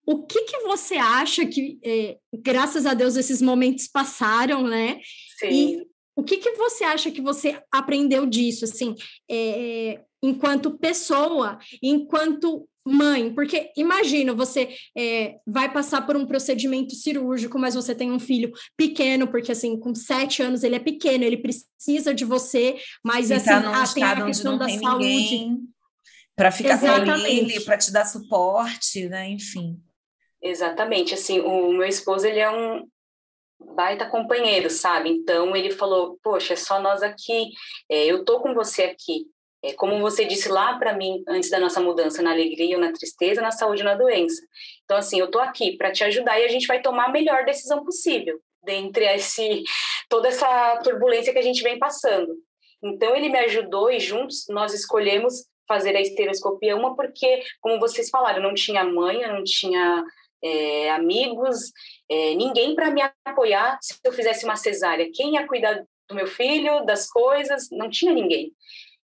O 0.06 0.28
que, 0.28 0.44
que 0.44 0.60
você 0.60 0.96
acha 0.96 1.44
que, 1.44 1.80
é, 1.84 2.18
graças 2.32 2.86
a 2.86 2.94
Deus, 2.94 3.16
esses 3.16 3.42
momentos 3.42 3.88
passaram, 3.88 4.62
né? 4.62 5.00
Sim. 5.40 5.48
E 5.50 5.91
o 6.16 6.24
que, 6.24 6.38
que 6.38 6.52
você 6.54 6.84
acha 6.84 7.12
que 7.12 7.22
você 7.22 7.62
aprendeu 7.72 8.26
disso, 8.26 8.66
assim, 8.66 8.96
é, 9.30 10.02
enquanto 10.22 10.78
pessoa, 10.78 11.58
enquanto 11.82 12.68
mãe? 12.86 13.34
Porque 13.34 13.72
imagina, 13.78 14.34
você 14.34 14.76
é, 14.98 15.38
vai 15.46 15.72
passar 15.72 16.06
por 16.06 16.16
um 16.18 16.26
procedimento 16.26 16.94
cirúrgico, 16.96 17.58
mas 17.58 17.76
você 17.76 17.96
tem 17.96 18.12
um 18.12 18.20
filho 18.20 18.52
pequeno, 18.76 19.28
porque 19.28 19.52
assim, 19.52 19.80
com 19.80 19.96
sete 19.96 20.42
anos 20.42 20.64
ele 20.64 20.76
é 20.76 20.80
pequeno, 20.80 21.24
ele 21.24 21.38
precisa 21.38 22.14
de 22.14 22.26
você, 22.26 22.78
mas 23.04 23.30
e 23.30 23.36
assim, 23.36 23.50
ah, 23.50 23.84
tem 23.94 24.04
a 24.04 24.26
questão 24.26 24.58
da 24.58 24.68
saúde. 24.68 25.58
Para 26.36 26.52
ficar 26.52 26.74
Exatamente. 26.74 27.22
com 27.22 27.28
ele, 27.28 27.60
para 27.62 27.78
te 27.78 27.92
dar 27.92 28.06
suporte, 28.06 29.08
né? 29.08 29.30
Enfim. 29.30 29.80
Exatamente. 30.42 31.14
Assim, 31.14 31.40
o 31.40 31.72
meu 31.72 31.88
esposo 31.88 32.26
ele 32.26 32.40
é 32.40 32.50
um 32.50 32.88
baita 33.76 34.10
companheiro, 34.10 34.70
sabe? 34.70 35.10
Então 35.10 35.56
ele 35.56 35.72
falou: 35.72 36.20
Poxa, 36.24 36.54
é 36.54 36.58
só 36.58 36.80
nós 36.80 37.02
aqui, 37.02 37.50
é, 37.90 38.06
eu 38.06 38.24
tô 38.26 38.40
com 38.42 38.54
você 38.54 38.84
aqui. 38.84 39.26
É, 39.64 39.74
como 39.74 40.00
você 40.00 40.26
disse 40.26 40.50
lá 40.50 40.80
para 40.80 40.94
mim 40.94 41.24
antes 41.28 41.50
da 41.50 41.60
nossa 41.60 41.80
mudança, 41.80 42.22
na 42.22 42.32
alegria 42.32 42.76
ou 42.76 42.82
na 42.82 42.92
tristeza, 42.92 43.42
na 43.42 43.52
saúde 43.52 43.84
ou 43.84 43.88
na 43.88 43.96
doença. 43.96 44.42
Então, 44.84 44.98
assim, 44.98 45.20
eu 45.20 45.30
tô 45.30 45.40
aqui 45.40 45.78
para 45.78 45.92
te 45.92 46.04
ajudar 46.04 46.40
e 46.40 46.46
a 46.46 46.48
gente 46.48 46.66
vai 46.66 46.82
tomar 46.82 47.06
a 47.06 47.12
melhor 47.12 47.46
decisão 47.46 47.84
possível 47.84 48.40
dentre 48.64 49.06
esse, 49.14 49.64
toda 50.10 50.30
essa 50.30 50.78
turbulência 50.84 51.32
que 51.32 51.40
a 51.40 51.44
gente 51.44 51.62
vem 51.62 51.78
passando. 51.78 52.34
Então, 52.84 53.16
ele 53.16 53.30
me 53.30 53.38
ajudou 53.40 53.92
e 53.92 54.00
juntos 54.00 54.46
nós 54.50 54.74
escolhemos 54.74 55.46
fazer 55.68 55.96
a 55.96 56.02
estereoscopia, 56.02 56.76
uma 56.76 56.96
porque, 56.96 57.44
como 57.62 57.80
vocês 57.80 58.10
falaram, 58.10 58.38
eu 58.38 58.44
não 58.44 58.54
tinha 58.54 58.84
mãe, 58.84 59.22
eu 59.22 59.32
não 59.32 59.44
tinha 59.44 60.04
é, 60.44 60.90
amigos, 60.92 61.72
é, 62.12 62.36
ninguém 62.36 62.76
para 62.76 62.92
me 62.92 63.02
apoiar 63.26 63.80
se 63.82 63.96
eu 64.04 64.12
fizesse 64.12 64.44
uma 64.44 64.58
cesárea. 64.58 65.10
Quem 65.14 65.36
ia 65.36 65.48
cuidar 65.48 65.82
do 66.10 66.16
meu 66.16 66.28
filho, 66.28 66.86
das 66.86 67.10
coisas? 67.10 67.70
Não 67.72 67.90
tinha 67.90 68.14
ninguém. 68.14 68.54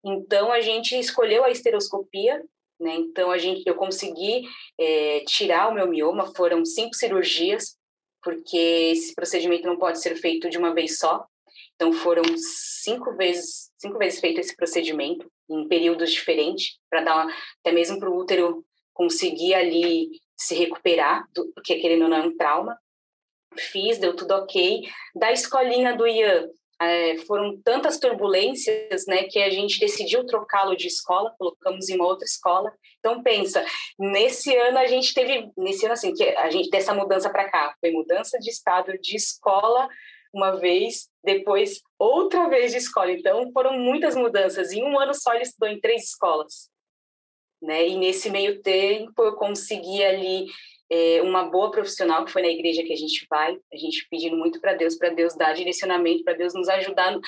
Então 0.04 0.50
a 0.50 0.60
gente 0.60 0.98
escolheu 0.98 1.44
a 1.44 1.50
estereoscopia, 1.50 2.42
né? 2.80 2.96
Então 2.96 3.30
a 3.30 3.38
gente, 3.38 3.62
eu 3.64 3.76
consegui 3.76 4.42
é, 4.76 5.20
tirar 5.28 5.68
o 5.68 5.74
meu 5.74 5.86
mioma. 5.86 6.34
Foram 6.34 6.64
cinco 6.64 6.96
cirurgias, 6.96 7.76
porque 8.20 8.90
esse 8.92 9.14
procedimento 9.14 9.68
não 9.68 9.78
pode 9.78 10.02
ser 10.02 10.16
feito 10.16 10.50
de 10.50 10.58
uma 10.58 10.74
vez 10.74 10.98
só. 10.98 11.24
Então 11.76 11.92
foram 11.92 12.24
cinco 12.36 13.14
vezes, 13.14 13.70
cinco 13.78 13.98
vezes 13.98 14.18
feito 14.18 14.40
esse 14.40 14.56
procedimento 14.56 15.30
em 15.48 15.68
períodos 15.68 16.10
diferentes 16.10 16.78
para 16.90 17.02
dar 17.02 17.28
até 17.60 17.70
mesmo 17.70 18.00
para 18.00 18.10
o 18.10 18.18
útero 18.18 18.64
conseguir 18.92 19.54
ali 19.54 20.08
se 20.36 20.56
recuperar, 20.56 21.24
do, 21.32 21.52
porque 21.52 21.76
querendo 21.76 22.02
ou 22.02 22.08
não 22.08 22.16
é 22.16 22.22
um 22.22 22.36
trauma. 22.36 22.76
Fiz, 23.58 23.98
deu 23.98 24.14
tudo 24.14 24.32
ok. 24.32 24.82
Da 25.14 25.32
escolinha 25.32 25.96
do 25.96 26.06
Ian, 26.06 26.48
é, 26.80 27.16
foram 27.18 27.60
tantas 27.62 27.98
turbulências, 27.98 29.06
né, 29.06 29.24
que 29.24 29.38
a 29.38 29.50
gente 29.50 29.80
decidiu 29.80 30.26
trocá-lo 30.26 30.76
de 30.76 30.86
escola, 30.86 31.34
colocamos 31.38 31.88
em 31.88 31.96
uma 31.96 32.06
outra 32.06 32.24
escola. 32.24 32.72
Então 32.98 33.22
pensa, 33.22 33.64
nesse 33.98 34.54
ano 34.56 34.78
a 34.78 34.86
gente 34.86 35.14
teve, 35.14 35.50
nesse 35.56 35.84
ano 35.84 35.94
assim, 35.94 36.12
que 36.12 36.24
a 36.24 36.50
gente 36.50 36.70
dessa 36.70 36.94
mudança 36.94 37.30
para 37.30 37.50
cá, 37.50 37.74
foi 37.80 37.90
mudança 37.90 38.38
de 38.38 38.50
estado 38.50 38.92
de 38.98 39.16
escola 39.16 39.88
uma 40.34 40.52
vez, 40.56 41.08
depois 41.24 41.80
outra 41.98 42.48
vez 42.48 42.72
de 42.72 42.78
escola. 42.78 43.10
Então 43.10 43.50
foram 43.52 43.78
muitas 43.78 44.14
mudanças. 44.14 44.72
Em 44.72 44.84
um 44.84 44.98
ano 44.98 45.14
só 45.14 45.32
ele 45.32 45.44
estudou 45.44 45.68
em 45.68 45.80
três 45.80 46.04
escolas 46.10 46.70
né? 47.60 47.88
E 47.88 47.96
nesse 47.96 48.30
meio 48.30 48.62
tempo 48.62 49.22
eu 49.22 49.34
consegui 49.34 50.04
ali 50.04 50.46
é, 50.90 51.20
uma 51.22 51.44
boa 51.44 51.70
profissional 51.70 52.24
que 52.24 52.32
foi 52.32 52.42
na 52.42 52.48
igreja 52.48 52.82
que 52.82 52.92
a 52.92 52.96
gente 52.96 53.26
vai, 53.28 53.56
a 53.72 53.76
gente 53.76 54.06
pedindo 54.10 54.36
muito 54.36 54.60
para 54.60 54.74
Deus, 54.74 54.96
para 54.96 55.10
Deus 55.10 55.34
dar 55.34 55.54
direcionamento, 55.54 56.24
para 56.24 56.34
Deus 56.34 56.54
nos 56.54 56.68
ajudar 56.68 57.12
no, 57.12 57.20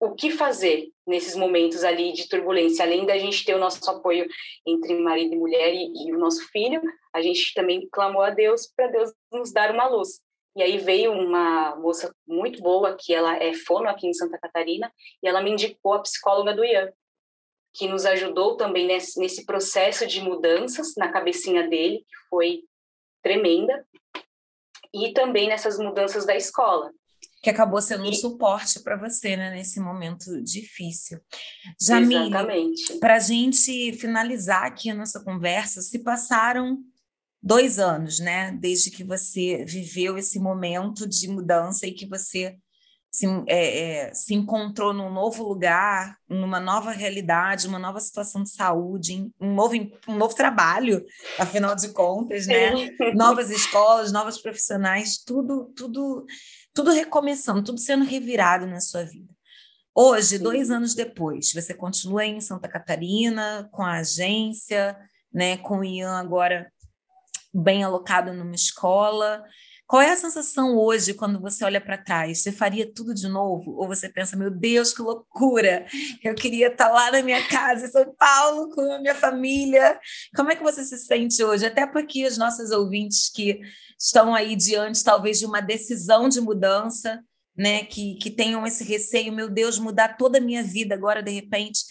o 0.00 0.14
que 0.14 0.30
fazer 0.30 0.90
nesses 1.06 1.34
momentos 1.34 1.82
ali 1.82 2.12
de 2.12 2.28
turbulência, 2.28 2.84
além 2.84 3.06
da 3.06 3.18
gente 3.18 3.44
ter 3.44 3.54
o 3.54 3.58
nosso 3.58 3.88
apoio 3.90 4.26
entre 4.66 4.94
marido 4.94 5.34
e 5.34 5.38
mulher 5.38 5.74
e, 5.74 6.08
e 6.08 6.12
o 6.12 6.18
nosso 6.18 6.46
filho, 6.50 6.82
a 7.14 7.22
gente 7.22 7.54
também 7.54 7.88
clamou 7.90 8.22
a 8.22 8.30
Deus 8.30 8.66
para 8.74 8.88
Deus 8.88 9.12
nos 9.32 9.52
dar 9.52 9.72
uma 9.72 9.86
luz. 9.86 10.20
E 10.54 10.62
aí 10.62 10.78
veio 10.78 11.12
uma 11.12 11.76
moça 11.76 12.14
muito 12.26 12.62
boa, 12.62 12.96
que 12.98 13.12
ela 13.12 13.36
é 13.36 13.52
fono 13.52 13.88
aqui 13.88 14.06
em 14.06 14.14
Santa 14.14 14.38
Catarina, 14.38 14.90
e 15.22 15.28
ela 15.28 15.42
me 15.42 15.50
indicou 15.50 15.92
a 15.92 16.00
psicóloga 16.00 16.54
do 16.54 16.64
Ian, 16.64 16.90
que 17.74 17.86
nos 17.86 18.06
ajudou 18.06 18.56
também 18.56 18.86
nesse, 18.86 19.20
nesse 19.20 19.44
processo 19.44 20.06
de 20.06 20.22
mudanças 20.22 20.94
na 20.96 21.12
cabecinha 21.12 21.68
dele, 21.68 21.98
que 21.98 22.28
foi 22.30 22.62
tremenda, 23.26 23.84
e 24.94 25.12
também 25.12 25.48
nessas 25.48 25.78
mudanças 25.78 26.24
da 26.24 26.36
escola. 26.36 26.92
Que 27.42 27.50
acabou 27.50 27.82
sendo 27.82 28.08
um 28.08 28.12
suporte 28.12 28.80
para 28.80 28.96
você, 28.96 29.36
né, 29.36 29.50
nesse 29.50 29.80
momento 29.80 30.40
difícil. 30.42 31.20
Jamile, 31.80 32.30
para 33.00 33.16
a 33.16 33.18
gente 33.18 33.92
finalizar 33.94 34.64
aqui 34.64 34.88
a 34.90 34.94
nossa 34.94 35.22
conversa, 35.22 35.82
se 35.82 35.98
passaram 35.98 36.78
dois 37.42 37.80
anos, 37.80 38.20
né, 38.20 38.52
desde 38.52 38.90
que 38.92 39.02
você 39.02 39.64
viveu 39.64 40.16
esse 40.16 40.38
momento 40.38 41.06
de 41.06 41.28
mudança 41.28 41.84
e 41.86 41.92
que 41.92 42.06
você 42.06 42.56
se, 43.16 43.26
é, 43.46 44.08
é, 44.08 44.14
se 44.14 44.34
encontrou 44.34 44.92
num 44.92 45.10
novo 45.10 45.42
lugar, 45.42 46.18
numa 46.28 46.60
nova 46.60 46.90
realidade, 46.90 47.66
uma 47.66 47.78
nova 47.78 47.98
situação 47.98 48.42
de 48.42 48.50
saúde, 48.50 49.30
um 49.40 49.54
novo, 49.54 49.74
um 50.06 50.14
novo 50.16 50.34
trabalho, 50.34 51.04
afinal 51.38 51.74
de 51.74 51.88
contas, 51.88 52.46
né? 52.46 52.72
Novas 53.14 53.50
escolas, 53.50 54.12
novos 54.12 54.38
profissionais, 54.38 55.18
tudo, 55.18 55.72
tudo, 55.74 56.26
tudo 56.74 56.90
recomeçando, 56.90 57.64
tudo 57.64 57.80
sendo 57.80 58.04
revirado 58.04 58.66
na 58.66 58.80
sua 58.80 59.04
vida. 59.04 59.34
Hoje, 59.94 60.38
dois 60.38 60.70
anos 60.70 60.94
depois, 60.94 61.52
você 61.54 61.72
continua 61.72 62.26
em 62.26 62.38
Santa 62.38 62.68
Catarina, 62.68 63.66
com 63.72 63.82
a 63.82 64.00
agência, 64.00 64.94
né, 65.32 65.56
com 65.56 65.78
o 65.78 65.84
Ian 65.84 66.18
agora 66.18 66.70
bem 67.52 67.82
alocado 67.82 68.34
numa 68.34 68.54
escola. 68.54 69.42
Qual 69.86 70.02
é 70.02 70.10
a 70.10 70.16
sensação 70.16 70.76
hoje 70.76 71.14
quando 71.14 71.40
você 71.40 71.64
olha 71.64 71.80
para 71.80 71.96
trás? 71.96 72.42
Você 72.42 72.50
faria 72.50 72.92
tudo 72.92 73.14
de 73.14 73.28
novo? 73.28 73.76
Ou 73.76 73.86
você 73.86 74.08
pensa, 74.08 74.36
meu 74.36 74.50
Deus, 74.50 74.92
que 74.92 75.00
loucura! 75.00 75.86
Eu 76.24 76.34
queria 76.34 76.66
estar 76.66 76.88
tá 76.88 76.92
lá 76.92 77.12
na 77.12 77.22
minha 77.22 77.46
casa 77.46 77.86
em 77.86 77.90
São 77.90 78.12
Paulo 78.18 78.70
com 78.74 78.80
a 78.92 78.98
minha 78.98 79.14
família. 79.14 80.00
Como 80.34 80.50
é 80.50 80.56
que 80.56 80.62
você 80.62 80.82
se 80.82 80.98
sente 80.98 81.42
hoje? 81.44 81.64
Até 81.64 81.86
porque 81.86 82.26
os 82.26 82.36
nossos 82.36 82.72
ouvintes 82.72 83.30
que 83.30 83.60
estão 83.96 84.34
aí 84.34 84.56
diante, 84.56 85.04
talvez, 85.04 85.38
de 85.38 85.46
uma 85.46 85.60
decisão 85.60 86.28
de 86.28 86.40
mudança, 86.40 87.22
né? 87.56 87.84
Que, 87.84 88.16
que 88.16 88.30
tenham 88.30 88.66
esse 88.66 88.82
receio, 88.82 89.32
meu 89.32 89.48
Deus, 89.48 89.78
mudar 89.78 90.16
toda 90.16 90.38
a 90.38 90.40
minha 90.40 90.64
vida 90.64 90.96
agora, 90.96 91.22
de 91.22 91.30
repente. 91.30 91.84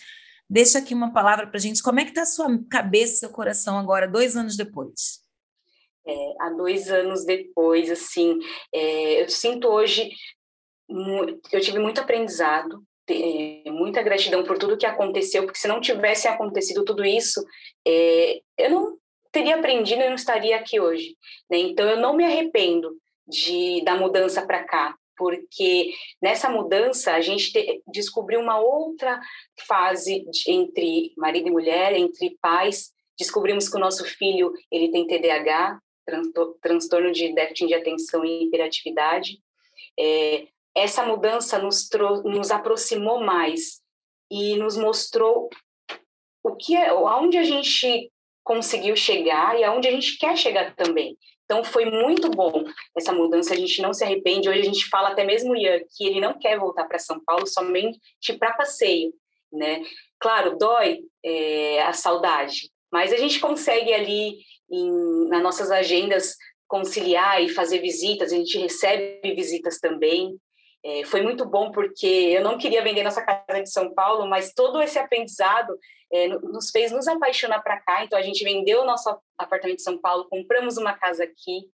Deixa 0.50 0.80
aqui 0.80 0.94
uma 0.94 1.14
palavra 1.14 1.48
para 1.48 1.60
gente. 1.62 1.82
Como 1.82 2.00
é 2.02 2.04
que 2.04 2.12
está 2.12 2.24
a 2.24 2.26
sua 2.26 2.50
cabeça, 2.70 3.20
seu 3.20 3.30
coração 3.30 3.80
agora, 3.80 4.06
dois 4.06 4.36
anos 4.36 4.58
depois? 4.58 5.25
É, 6.08 6.34
há 6.40 6.50
dois 6.52 6.90
anos 6.92 7.26
depois, 7.26 7.90
assim, 7.90 8.38
é, 8.74 9.24
eu 9.24 9.30
sinto 9.30 9.68
hoje, 9.68 10.10
eu 11.52 11.62
tive 11.62 11.80
muito 11.80 12.00
aprendizado, 12.00 12.84
é, 13.10 13.70
muita 13.72 14.02
gratidão 14.02 14.44
por 14.44 14.58
tudo 14.58 14.78
que 14.78 14.86
aconteceu, 14.86 15.44
porque 15.44 15.60
se 15.60 15.68
não 15.68 15.82
tivesse 15.82 16.28
acontecido 16.28 16.84
tudo 16.84 17.04
isso, 17.06 17.44
é, 17.88 18.40
eu 18.58 18.70
não 18.70 18.98
teria 19.32 19.56
aprendido 19.56 20.02
e 20.02 20.08
não 20.08 20.16
estaria 20.16 20.56
aqui 20.56 20.80
hoje. 20.80 21.16
Né? 21.50 21.58
Então, 21.58 21.88
eu 21.88 21.98
não 21.98 22.16
me 22.16 22.24
arrependo 22.24 22.98
de 23.28 23.84
da 23.84 23.96
mudança 23.96 24.46
para 24.46 24.64
cá, 24.64 24.96
porque 25.18 25.92
nessa 26.22 26.50
mudança 26.50 27.14
a 27.14 27.22
gente 27.22 27.52
te, 27.52 27.82
descobriu 27.88 28.40
uma 28.40 28.60
outra 28.60 29.20
fase 29.68 30.26
de, 30.30 30.52
entre 30.52 31.14
marido 31.18 31.48
e 31.48 31.52
mulher, 31.52 31.94
entre 31.94 32.38
pais. 32.42 32.92
Descobrimos 33.20 33.70
que 33.70 33.78
o 33.78 33.80
nosso 33.80 34.06
filho 34.06 34.52
ele 34.72 34.92
tem 34.92 35.08
TDAH, 35.08 35.80
transtorno 36.62 37.12
de 37.12 37.34
déficit 37.34 37.68
de 37.68 37.74
atenção 37.74 38.24
e 38.24 38.46
hiperatividade. 38.46 39.40
É, 40.00 40.48
essa 40.76 41.06
mudança 41.06 41.58
nos, 41.58 41.90
nos 42.24 42.52
aproximou 42.52 43.24
mais 43.24 43.82
e 44.30 44.56
nos 44.58 44.78
mostrou 44.78 45.50
o 46.44 46.56
que 46.56 46.76
é, 46.76 46.90
aonde 46.90 47.38
a 47.38 47.44
gente 47.44 48.12
conseguiu 48.44 48.96
chegar 48.96 49.60
e 49.60 49.64
aonde 49.64 49.88
a 49.88 49.92
gente 49.92 50.18
quer 50.18 50.38
chegar 50.38 50.76
também. 50.76 51.18
Então 51.46 51.64
foi 51.64 51.86
muito 51.86 52.30
bom 52.30 52.64
essa 52.98 53.14
mudança, 53.14 53.54
a 53.54 53.58
gente 53.58 53.82
não 53.82 53.94
se 53.94 54.04
arrepende. 54.04 54.50
Hoje 54.50 54.62
a 54.62 54.66
gente 54.66 54.88
fala 54.88 55.10
até 55.10 55.24
mesmo 55.24 55.56
Ian 55.56 55.80
que 55.96 56.06
ele 56.06 56.20
não 56.20 56.38
quer 56.38 56.60
voltar 56.60 56.86
para 56.86 57.00
São 57.00 57.24
Paulo 57.24 57.48
somente 57.48 58.00
para 58.38 58.54
passeio, 58.54 59.14
né? 59.52 59.84
Claro, 60.20 60.58
dói 60.58 61.02
é, 61.24 61.82
a 61.84 61.94
saudade, 61.94 62.72
mas 62.92 63.14
a 63.14 63.18
gente 63.18 63.40
consegue 63.40 63.94
ali 63.94 64.38
em, 64.70 65.28
nas 65.30 65.44
nossas 65.44 65.72
agendas 65.72 66.36
conciliar 66.68 67.42
e 67.42 67.50
fazer 67.50 67.80
visitas, 67.80 68.32
a 68.32 68.36
gente 68.36 68.58
recebe 68.58 69.34
visitas 69.36 69.80
também. 69.80 70.38
É, 70.84 71.04
foi 71.06 71.22
muito 71.22 71.46
bom 71.46 71.72
porque 71.72 72.06
eu 72.06 72.44
não 72.44 72.58
queria 72.58 72.84
vender 72.84 73.04
nossa 73.04 73.24
casa 73.24 73.62
de 73.62 73.72
São 73.72 73.94
Paulo, 73.94 74.28
mas 74.28 74.54
todo 74.54 74.82
esse 74.82 75.00
aprendizado 75.00 75.76
é, 76.12 76.28
nos 76.28 76.70
fez 76.70 76.92
nos 76.92 77.08
apaixonar 77.08 77.62
para 77.64 77.82
cá. 77.82 78.04
Então 78.04 78.18
a 78.18 78.22
gente 78.22 78.44
vendeu 78.44 78.82
o 78.82 78.86
nosso 78.86 79.10
apartamento 79.38 79.78
de 79.78 79.84
São 79.84 80.00
Paulo, 80.00 80.28
compramos 80.30 80.78
uma 80.78 80.94
casa 80.94 81.24
aqui. 81.24 81.70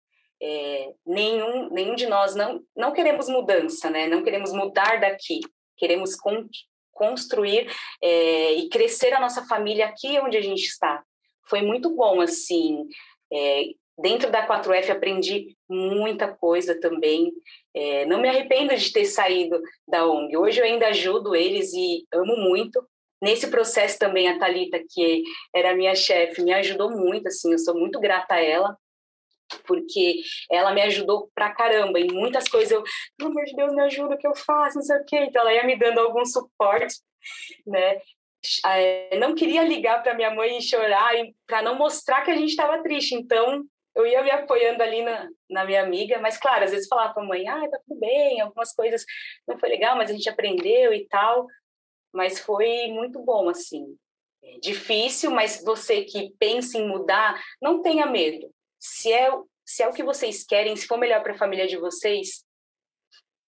É, 0.41 0.93
nenhum, 1.05 1.69
nenhum 1.71 1.95
de 1.95 2.05
nós 2.05 2.35
não, 2.35 2.61
não 2.75 2.91
queremos 2.91 3.27
mudança, 3.27 3.89
né? 3.89 4.07
Não 4.07 4.23
queremos 4.23 4.51
mudar 4.51 4.99
daqui. 4.99 5.39
Queremos 5.77 6.15
con 6.15 6.45
construir 6.91 7.71
é, 8.01 8.53
e 8.53 8.69
crescer 8.69 9.13
a 9.13 9.19
nossa 9.19 9.45
família 9.45 9.85
aqui 9.85 10.19
onde 10.19 10.35
a 10.35 10.41
gente 10.41 10.63
está 10.63 11.03
foi 11.49 11.61
muito 11.61 11.95
bom, 11.95 12.21
assim. 12.21 12.87
É, 13.31 13.65
dentro 13.97 14.31
da 14.31 14.47
4F 14.47 14.91
aprendi 14.91 15.55
muita 15.69 16.27
coisa 16.27 16.79
também. 16.79 17.31
É, 17.73 18.05
não 18.05 18.19
me 18.21 18.27
arrependo 18.29 18.75
de 18.75 18.91
ter 18.91 19.05
saído 19.05 19.61
da 19.87 20.05
ONG. 20.05 20.37
Hoje 20.37 20.59
eu 20.59 20.65
ainda 20.65 20.87
ajudo 20.87 21.35
eles 21.35 21.73
e 21.73 22.05
amo 22.13 22.35
muito. 22.37 22.85
Nesse 23.21 23.47
processo 23.49 23.97
também 23.97 24.27
a 24.27 24.37
Talita, 24.37 24.79
que 24.89 25.23
era 25.53 25.75
minha 25.75 25.95
chefe, 25.95 26.43
me 26.43 26.53
ajudou 26.53 26.91
muito, 26.91 27.27
assim, 27.27 27.51
eu 27.51 27.57
sou 27.59 27.75
muito 27.75 27.99
grata 27.99 28.35
a 28.35 28.41
ela. 28.43 28.77
porque 29.65 30.21
ela 30.51 30.73
me 30.73 30.81
ajudou 30.83 31.29
pra 31.33 31.53
caramba 31.53 31.99
em 31.99 32.11
muitas 32.11 32.47
coisas. 32.47 32.71
Eu, 32.71 32.83
pelo 33.17 33.31
amor 33.31 33.45
de 33.45 33.55
Deus, 33.55 33.73
me 33.73 33.81
ajuda, 33.81 34.15
o 34.15 34.17
que 34.17 34.27
eu 34.27 34.35
faço, 34.35 34.77
não 34.77 34.83
sei 34.83 34.97
o 34.97 35.05
quê. 35.05 35.17
Então, 35.21 35.41
ela 35.41 35.53
ia 35.53 35.63
me 35.65 35.77
dando 35.77 35.99
algum 35.99 36.25
suporte, 36.25 36.95
né? 37.65 37.99
É, 38.65 39.17
não 39.17 39.35
queria 39.35 39.63
ligar 39.63 40.01
para 40.01 40.13
minha 40.13 40.31
mãe 40.31 40.57
e 40.57 40.61
chorar 40.61 41.13
para 41.45 41.61
não 41.61 41.75
mostrar 41.75 42.23
que 42.23 42.31
a 42.31 42.35
gente 42.35 42.49
estava 42.49 42.81
triste. 42.81 43.15
Então, 43.15 43.65
eu 43.95 44.05
ia 44.05 44.21
me 44.21 44.29
apoiando 44.29 44.83
ali 44.83 45.01
na, 45.01 45.27
na 45.49 45.65
minha 45.65 45.81
amiga, 45.81 46.19
mas 46.19 46.37
claro, 46.37 46.63
às 46.63 46.71
vezes 46.71 46.87
falava 46.87 47.13
para 47.13 47.23
a 47.23 47.25
mãe, 47.25 47.47
ah, 47.47 47.67
tá 47.69 47.79
tudo 47.87 47.99
bem, 47.99 48.39
algumas 48.39 48.71
coisas 48.73 49.03
não 49.47 49.57
foi 49.57 49.69
legal, 49.69 49.95
mas 49.97 50.09
a 50.09 50.13
gente 50.13 50.29
aprendeu 50.29 50.93
e 50.93 51.07
tal. 51.07 51.47
Mas 52.13 52.39
foi 52.39 52.87
muito 52.89 53.19
bom, 53.19 53.49
assim. 53.49 53.97
É 54.43 54.59
difícil, 54.59 55.31
mas 55.31 55.63
você 55.63 56.03
que 56.03 56.31
pensa 56.39 56.77
em 56.77 56.87
mudar, 56.87 57.41
não 57.61 57.81
tenha 57.81 58.05
medo. 58.05 58.53
Se 58.79 59.11
é, 59.11 59.31
se 59.65 59.83
é 59.83 59.87
o 59.87 59.93
que 59.93 60.03
vocês 60.03 60.45
querem, 60.45 60.75
se 60.75 60.87
for 60.87 60.97
melhor 60.97 61.23
para 61.23 61.33
a 61.33 61.37
família 61.37 61.67
de 61.67 61.77
vocês, 61.77 62.45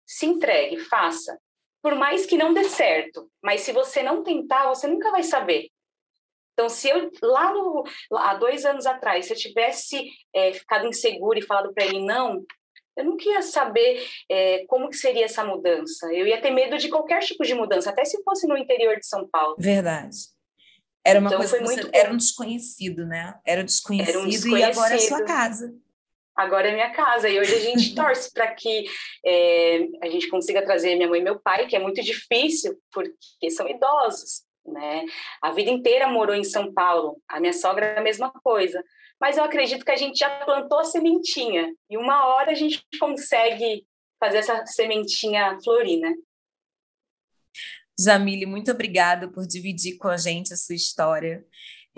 se 0.05 0.25
entregue, 0.25 0.79
faça. 0.79 1.39
Por 1.81 1.95
mais 1.95 2.25
que 2.25 2.37
não 2.37 2.53
dê 2.53 2.65
certo, 2.65 3.29
mas 3.41 3.61
se 3.61 3.71
você 3.71 4.03
não 4.03 4.23
tentar, 4.23 4.67
você 4.67 4.87
nunca 4.87 5.11
vai 5.11 5.23
saber. 5.23 5.69
Então, 6.53 6.67
se 6.67 6.89
eu, 6.89 7.09
lá 7.21 7.53
no, 7.53 7.85
há 8.17 8.33
dois 8.35 8.65
anos 8.65 8.85
atrás, 8.85 9.25
se 9.25 9.33
eu 9.33 9.37
tivesse 9.37 10.11
é, 10.35 10.51
ficado 10.51 10.87
insegura 10.87 11.39
e 11.39 11.45
falado 11.45 11.73
para 11.73 11.85
ele 11.85 12.05
não, 12.05 12.43
eu 12.97 13.05
não 13.05 13.15
queria 13.15 13.41
saber 13.41 14.05
é, 14.29 14.65
como 14.67 14.89
que 14.89 14.97
seria 14.97 15.23
essa 15.23 15.45
mudança. 15.45 16.13
Eu 16.13 16.27
ia 16.27 16.41
ter 16.41 16.51
medo 16.51 16.77
de 16.77 16.89
qualquer 16.89 17.19
tipo 17.19 17.45
de 17.45 17.55
mudança, 17.55 17.89
até 17.89 18.03
se 18.03 18.21
fosse 18.23 18.45
no 18.45 18.57
interior 18.57 18.97
de 18.97 19.07
São 19.07 19.25
Paulo. 19.29 19.55
Verdade. 19.57 20.17
Era 21.05 21.19
uma 21.19 21.27
então, 21.27 21.39
coisa 21.39 21.59
você, 21.59 21.89
era 21.93 22.11
um 22.11 22.17
desconhecido, 22.17 23.05
né? 23.05 23.39
Era 23.45 23.63
desconhecido, 23.63 24.09
era 24.09 24.19
um 24.19 24.27
desconhecido 24.27 24.57
e 24.57 24.63
agora 24.63 24.95
é 24.95 24.99
sua 24.99 25.23
casa. 25.23 25.73
Agora 26.39 26.69
é 26.69 26.73
minha 26.73 26.91
casa. 26.91 27.27
E 27.27 27.39
hoje 27.39 27.53
a 27.53 27.59
gente 27.59 27.93
torce 27.95 28.33
para 28.33 28.47
que 28.53 28.85
é, 29.25 29.87
a 30.01 30.09
gente 30.09 30.29
consiga 30.29 30.63
trazer 30.63 30.95
minha 30.95 31.07
mãe 31.07 31.19
e 31.19 31.23
meu 31.23 31.39
pai, 31.39 31.67
que 31.67 31.75
é 31.75 31.79
muito 31.79 32.01
difícil, 32.01 32.77
porque 32.91 33.51
são 33.51 33.67
idosos 33.67 34.47
né? 34.71 35.03
A 35.41 35.51
vida 35.51 35.69
inteira 35.69 36.07
morou 36.07 36.35
em 36.35 36.43
São 36.43 36.71
Paulo. 36.73 37.21
A 37.27 37.39
minha 37.39 37.53
sogra 37.53 37.85
é 37.85 37.99
a 37.99 38.03
mesma 38.03 38.31
coisa. 38.31 38.83
Mas 39.19 39.37
eu 39.37 39.43
acredito 39.43 39.83
que 39.83 39.91
a 39.91 39.97
gente 39.97 40.19
já 40.19 40.29
plantou 40.45 40.79
a 40.79 40.83
sementinha 40.83 41.73
e 41.89 41.97
uma 41.97 42.25
hora 42.27 42.51
a 42.51 42.55
gente 42.55 42.85
consegue 42.99 43.85
fazer 44.19 44.37
essa 44.37 44.65
sementinha 44.65 45.57
florir, 45.63 45.99
né? 45.99 46.13
Jamile, 47.99 48.45
muito 48.45 48.71
obrigada 48.71 49.29
por 49.29 49.45
dividir 49.45 49.97
com 49.97 50.07
a 50.07 50.15
gente 50.15 50.53
a 50.53 50.57
sua 50.57 50.75
história. 50.75 51.45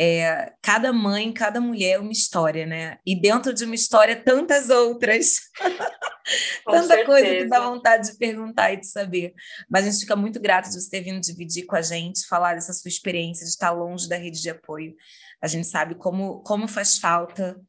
É, 0.04 0.52
cada 0.64 0.92
mãe, 0.92 1.32
cada 1.32 1.62
mulher 1.62 1.92
é 1.92 2.00
uma 2.00 2.12
história, 2.12 2.66
né? 2.66 2.98
E 3.06 3.16
dentro 3.16 3.54
de 3.54 3.66
uma 3.66 3.76
história, 3.76 4.16
tantas 4.16 4.72
outras. 4.72 5.36
Tanta 6.66 6.88
certeza. 6.88 7.06
coisa 7.06 7.28
que 7.28 7.46
dá 7.46 7.60
vontade 7.60 8.10
de 8.10 8.18
perguntar 8.18 8.74
e 8.74 8.78
de 8.78 8.88
saber. 8.88 9.36
Mas 9.70 9.86
a 9.86 9.92
gente 9.92 10.00
fica 10.00 10.16
muito 10.16 10.42
grato 10.42 10.70
de 10.70 10.82
você 10.82 10.90
ter 10.90 11.02
vindo 11.02 11.22
dividir 11.22 11.68
com 11.68 11.76
a 11.76 11.84
gente, 11.84 12.26
falar 12.26 12.56
dessa 12.56 12.74
sua 12.74 12.90
experiência 12.90 13.46
de 13.46 13.52
estar 13.52 13.70
longe 13.70 14.10
da 14.10 14.18
rede 14.18 14.42
de 14.42 14.50
apoio. 14.50 14.96
A 15.40 15.46
gente 15.46 15.68
sabe 15.68 15.94
como, 15.94 16.42
como 16.42 16.68
faz 16.68 16.98
falta 16.98 17.62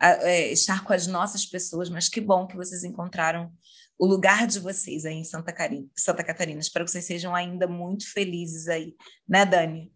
é, 0.00 0.52
estar 0.52 0.84
com 0.84 0.92
as 0.92 1.08
nossas 1.08 1.44
pessoas, 1.44 1.90
mas 1.90 2.08
que 2.08 2.20
bom 2.20 2.46
que 2.46 2.56
vocês 2.56 2.84
encontraram 2.84 3.52
o 3.98 4.06
lugar 4.06 4.46
de 4.46 4.60
vocês 4.60 5.04
aí 5.04 5.14
em 5.14 5.24
Santa, 5.24 5.52
Santa 5.96 6.22
Catarina. 6.22 6.60
Espero 6.60 6.84
que 6.84 6.92
vocês 6.92 7.04
sejam 7.04 7.34
ainda 7.34 7.66
muito 7.66 8.12
felizes 8.12 8.68
aí, 8.68 8.94
né, 9.28 9.44
Dani? 9.44 9.92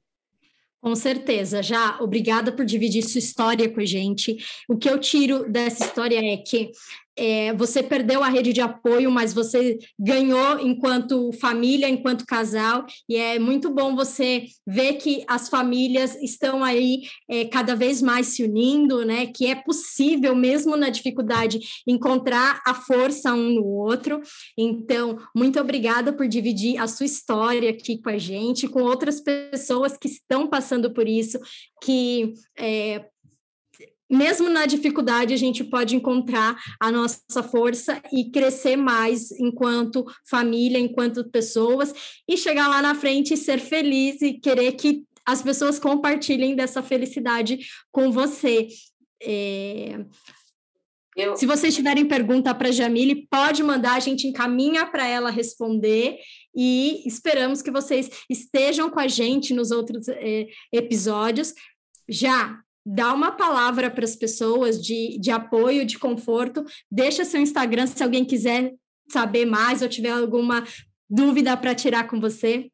Com 0.84 0.94
certeza, 0.94 1.62
já 1.62 1.98
obrigada 1.98 2.52
por 2.52 2.62
dividir 2.62 3.00
sua 3.04 3.18
história 3.18 3.70
com 3.70 3.80
a 3.80 3.86
gente. 3.86 4.36
O 4.68 4.76
que 4.76 4.86
eu 4.86 5.00
tiro 5.00 5.50
dessa 5.50 5.82
história 5.82 6.18
é 6.18 6.36
que 6.36 6.72
é, 7.16 7.52
você 7.54 7.82
perdeu 7.82 8.22
a 8.22 8.28
rede 8.28 8.52
de 8.52 8.60
apoio, 8.60 9.10
mas 9.10 9.32
você 9.32 9.78
ganhou 9.98 10.58
enquanto 10.60 11.32
família, 11.32 11.88
enquanto 11.88 12.26
casal, 12.26 12.86
e 13.08 13.16
é 13.16 13.38
muito 13.38 13.70
bom 13.72 13.94
você 13.94 14.44
ver 14.66 14.94
que 14.94 15.24
as 15.28 15.48
famílias 15.48 16.16
estão 16.22 16.64
aí 16.64 17.02
é, 17.28 17.44
cada 17.44 17.74
vez 17.74 18.02
mais 18.02 18.28
se 18.28 18.42
unindo, 18.42 19.04
né? 19.04 19.26
Que 19.26 19.46
é 19.46 19.54
possível, 19.54 20.34
mesmo 20.34 20.76
na 20.76 20.90
dificuldade, 20.90 21.60
encontrar 21.86 22.60
a 22.66 22.74
força 22.74 23.32
um 23.32 23.54
no 23.54 23.64
outro. 23.64 24.20
Então, 24.58 25.18
muito 25.34 25.60
obrigada 25.60 26.12
por 26.12 26.26
dividir 26.26 26.78
a 26.78 26.86
sua 26.86 27.06
história 27.06 27.70
aqui 27.70 28.00
com 28.00 28.10
a 28.10 28.18
gente, 28.18 28.68
com 28.68 28.82
outras 28.82 29.20
pessoas 29.20 29.96
que 29.96 30.08
estão 30.08 30.48
passando 30.48 30.92
por 30.92 31.08
isso, 31.08 31.38
que 31.82 32.32
é, 32.58 33.04
mesmo 34.14 34.48
na 34.48 34.66
dificuldade, 34.66 35.34
a 35.34 35.36
gente 35.36 35.64
pode 35.64 35.96
encontrar 35.96 36.56
a 36.80 36.90
nossa 36.90 37.42
força 37.42 38.00
e 38.12 38.30
crescer 38.30 38.76
mais 38.76 39.30
enquanto 39.32 40.04
família, 40.28 40.78
enquanto 40.78 41.28
pessoas, 41.30 41.92
e 42.28 42.36
chegar 42.36 42.68
lá 42.68 42.80
na 42.80 42.94
frente 42.94 43.34
e 43.34 43.36
ser 43.36 43.58
feliz 43.58 44.22
e 44.22 44.34
querer 44.34 44.72
que 44.72 45.04
as 45.26 45.42
pessoas 45.42 45.78
compartilhem 45.78 46.54
dessa 46.54 46.82
felicidade 46.82 47.58
com 47.90 48.10
você. 48.10 48.68
É... 49.22 50.04
Eu... 51.16 51.36
Se 51.36 51.46
vocês 51.46 51.74
tiverem 51.74 52.06
pergunta 52.06 52.52
para 52.54 52.68
a 52.68 52.72
Jamile, 52.72 53.26
pode 53.30 53.62
mandar, 53.62 53.94
a 53.94 54.00
gente 54.00 54.26
encaminha 54.26 54.84
para 54.84 55.06
ela 55.06 55.30
responder 55.30 56.18
e 56.54 57.02
esperamos 57.06 57.62
que 57.62 57.70
vocês 57.70 58.10
estejam 58.28 58.90
com 58.90 58.98
a 58.98 59.06
gente 59.06 59.54
nos 59.54 59.70
outros 59.70 60.08
é, 60.08 60.48
episódios. 60.72 61.54
Já 62.08 62.63
dá 62.84 63.12
uma 63.12 63.32
palavra 63.32 63.90
para 63.90 64.04
as 64.04 64.14
pessoas 64.14 64.80
de, 64.82 65.18
de 65.18 65.30
apoio, 65.30 65.84
de 65.84 65.98
conforto. 65.98 66.64
Deixa 66.90 67.24
seu 67.24 67.40
Instagram 67.40 67.86
se 67.86 68.02
alguém 68.02 68.24
quiser 68.24 68.74
saber 69.08 69.44
mais 69.44 69.82
ou 69.82 69.88
tiver 69.88 70.10
alguma 70.10 70.64
dúvida 71.08 71.56
para 71.56 71.74
tirar 71.74 72.08
com 72.08 72.20
você. 72.20 72.70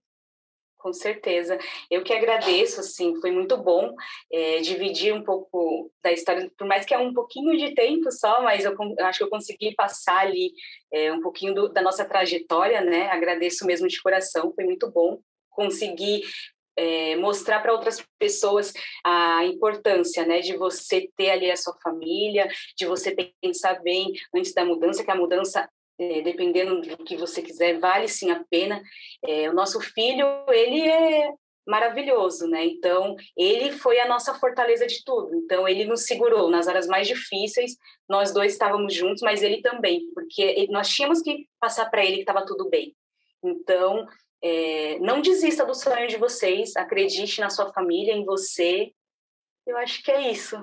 Com 0.80 0.94
certeza. 0.94 1.58
Eu 1.90 2.02
que 2.02 2.12
agradeço, 2.12 2.80
assim, 2.80 3.14
foi 3.20 3.30
muito 3.30 3.54
bom 3.58 3.94
é, 4.32 4.60
dividir 4.60 5.12
um 5.12 5.22
pouco 5.22 5.92
da 6.02 6.10
história, 6.10 6.50
por 6.56 6.66
mais 6.66 6.86
que 6.86 6.94
é 6.94 6.98
um 6.98 7.12
pouquinho 7.12 7.54
de 7.56 7.74
tempo 7.74 8.10
só, 8.10 8.42
mas 8.42 8.64
eu, 8.64 8.74
eu 8.98 9.06
acho 9.06 9.18
que 9.18 9.24
eu 9.24 9.28
consegui 9.28 9.74
passar 9.74 10.20
ali 10.20 10.52
é, 10.90 11.12
um 11.12 11.20
pouquinho 11.20 11.54
do, 11.54 11.68
da 11.68 11.82
nossa 11.82 12.02
trajetória, 12.04 12.80
né? 12.80 13.10
Agradeço 13.10 13.66
mesmo 13.66 13.86
de 13.88 14.00
coração, 14.00 14.54
foi 14.54 14.64
muito 14.64 14.90
bom 14.90 15.20
conseguir 15.50 16.22
é, 16.80 17.14
mostrar 17.16 17.60
para 17.60 17.72
outras 17.72 18.02
pessoas 18.18 18.72
a 19.04 19.44
importância, 19.44 20.24
né, 20.24 20.40
de 20.40 20.56
você 20.56 21.10
ter 21.14 21.30
ali 21.30 21.50
a 21.50 21.56
sua 21.56 21.74
família, 21.82 22.48
de 22.74 22.86
você 22.86 23.14
pensar 23.42 23.82
bem 23.82 24.12
antes 24.34 24.54
da 24.54 24.64
mudança, 24.64 25.04
que 25.04 25.10
a 25.10 25.14
mudança 25.14 25.68
é, 25.98 26.22
dependendo 26.22 26.80
do 26.80 27.04
que 27.04 27.18
você 27.18 27.42
quiser, 27.42 27.78
vale 27.78 28.08
sim 28.08 28.30
a 28.30 28.42
pena. 28.48 28.82
É, 29.22 29.50
o 29.50 29.52
nosso 29.52 29.78
filho, 29.80 30.26
ele 30.48 30.88
é 30.88 31.30
maravilhoso, 31.66 32.48
né? 32.48 32.64
Então, 32.64 33.14
ele 33.36 33.70
foi 33.72 34.00
a 34.00 34.08
nossa 34.08 34.32
fortaleza 34.32 34.86
de 34.86 35.04
tudo. 35.04 35.34
Então, 35.36 35.68
ele 35.68 35.84
nos 35.84 36.06
segurou 36.06 36.48
nas 36.48 36.66
horas 36.66 36.86
mais 36.86 37.06
difíceis. 37.06 37.76
Nós 38.08 38.32
dois 38.32 38.52
estávamos 38.54 38.94
juntos, 38.94 39.22
mas 39.22 39.42
ele 39.42 39.60
também, 39.60 40.06
porque 40.14 40.66
nós 40.70 40.88
tínhamos 40.88 41.20
que 41.20 41.46
passar 41.60 41.90
para 41.90 42.02
ele 42.02 42.14
que 42.14 42.20
estava 42.22 42.46
tudo 42.46 42.70
bem. 42.70 42.96
Então, 43.44 44.06
é, 44.42 44.98
não 45.00 45.20
desista 45.20 45.64
do 45.64 45.74
sonho 45.74 46.08
de 46.08 46.16
vocês, 46.16 46.76
acredite 46.76 47.40
na 47.40 47.50
sua 47.50 47.72
família, 47.72 48.14
em 48.14 48.24
você. 48.24 48.92
Eu 49.66 49.76
acho 49.76 50.02
que 50.02 50.10
é 50.10 50.30
isso. 50.30 50.56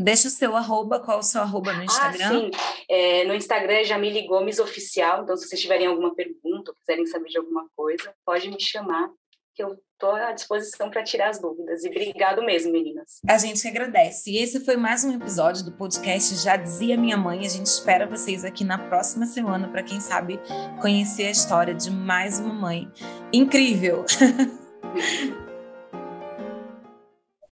Deixa 0.00 0.28
o 0.28 0.30
seu 0.30 0.56
arroba, 0.56 1.00
qual 1.00 1.18
o 1.18 1.22
seu 1.22 1.40
arroba 1.40 1.72
no 1.72 1.84
Instagram? 1.84 2.26
Ah, 2.26 2.30
sim. 2.30 2.84
É, 2.88 3.24
no 3.24 3.34
Instagram 3.34 3.74
é 3.74 3.84
Jamile 3.84 4.26
Gomes 4.26 4.58
Oficial, 4.58 5.22
então 5.22 5.36
se 5.36 5.46
vocês 5.46 5.60
tiverem 5.60 5.86
alguma 5.86 6.14
pergunta 6.14 6.70
ou 6.70 6.76
quiserem 6.76 7.06
saber 7.06 7.28
de 7.28 7.38
alguma 7.38 7.68
coisa, 7.76 8.14
pode 8.24 8.50
me 8.50 8.60
chamar, 8.60 9.10
que 9.54 9.62
eu 9.62 9.78
estou 10.02 10.16
à 10.16 10.32
disposição 10.32 10.90
para 10.90 11.04
tirar 11.04 11.28
as 11.28 11.38
dúvidas. 11.38 11.84
E 11.84 11.88
obrigado 11.88 12.42
mesmo, 12.42 12.72
meninas. 12.72 13.20
A 13.28 13.38
gente 13.38 13.66
agradece. 13.66 14.32
E 14.32 14.38
esse 14.38 14.64
foi 14.64 14.76
mais 14.76 15.04
um 15.04 15.14
episódio 15.14 15.64
do 15.64 15.70
podcast 15.70 16.34
Já 16.42 16.56
Dizia 16.56 16.96
Minha 16.96 17.16
Mãe. 17.16 17.46
A 17.46 17.48
gente 17.48 17.66
espera 17.66 18.04
vocês 18.04 18.44
aqui 18.44 18.64
na 18.64 18.78
próxima 18.78 19.26
semana 19.26 19.68
para 19.68 19.82
quem 19.82 20.00
sabe 20.00 20.40
conhecer 20.80 21.26
a 21.26 21.30
história 21.30 21.72
de 21.72 21.90
mais 21.90 22.40
uma 22.40 22.52
mãe 22.52 22.90
incrível. 23.32 24.04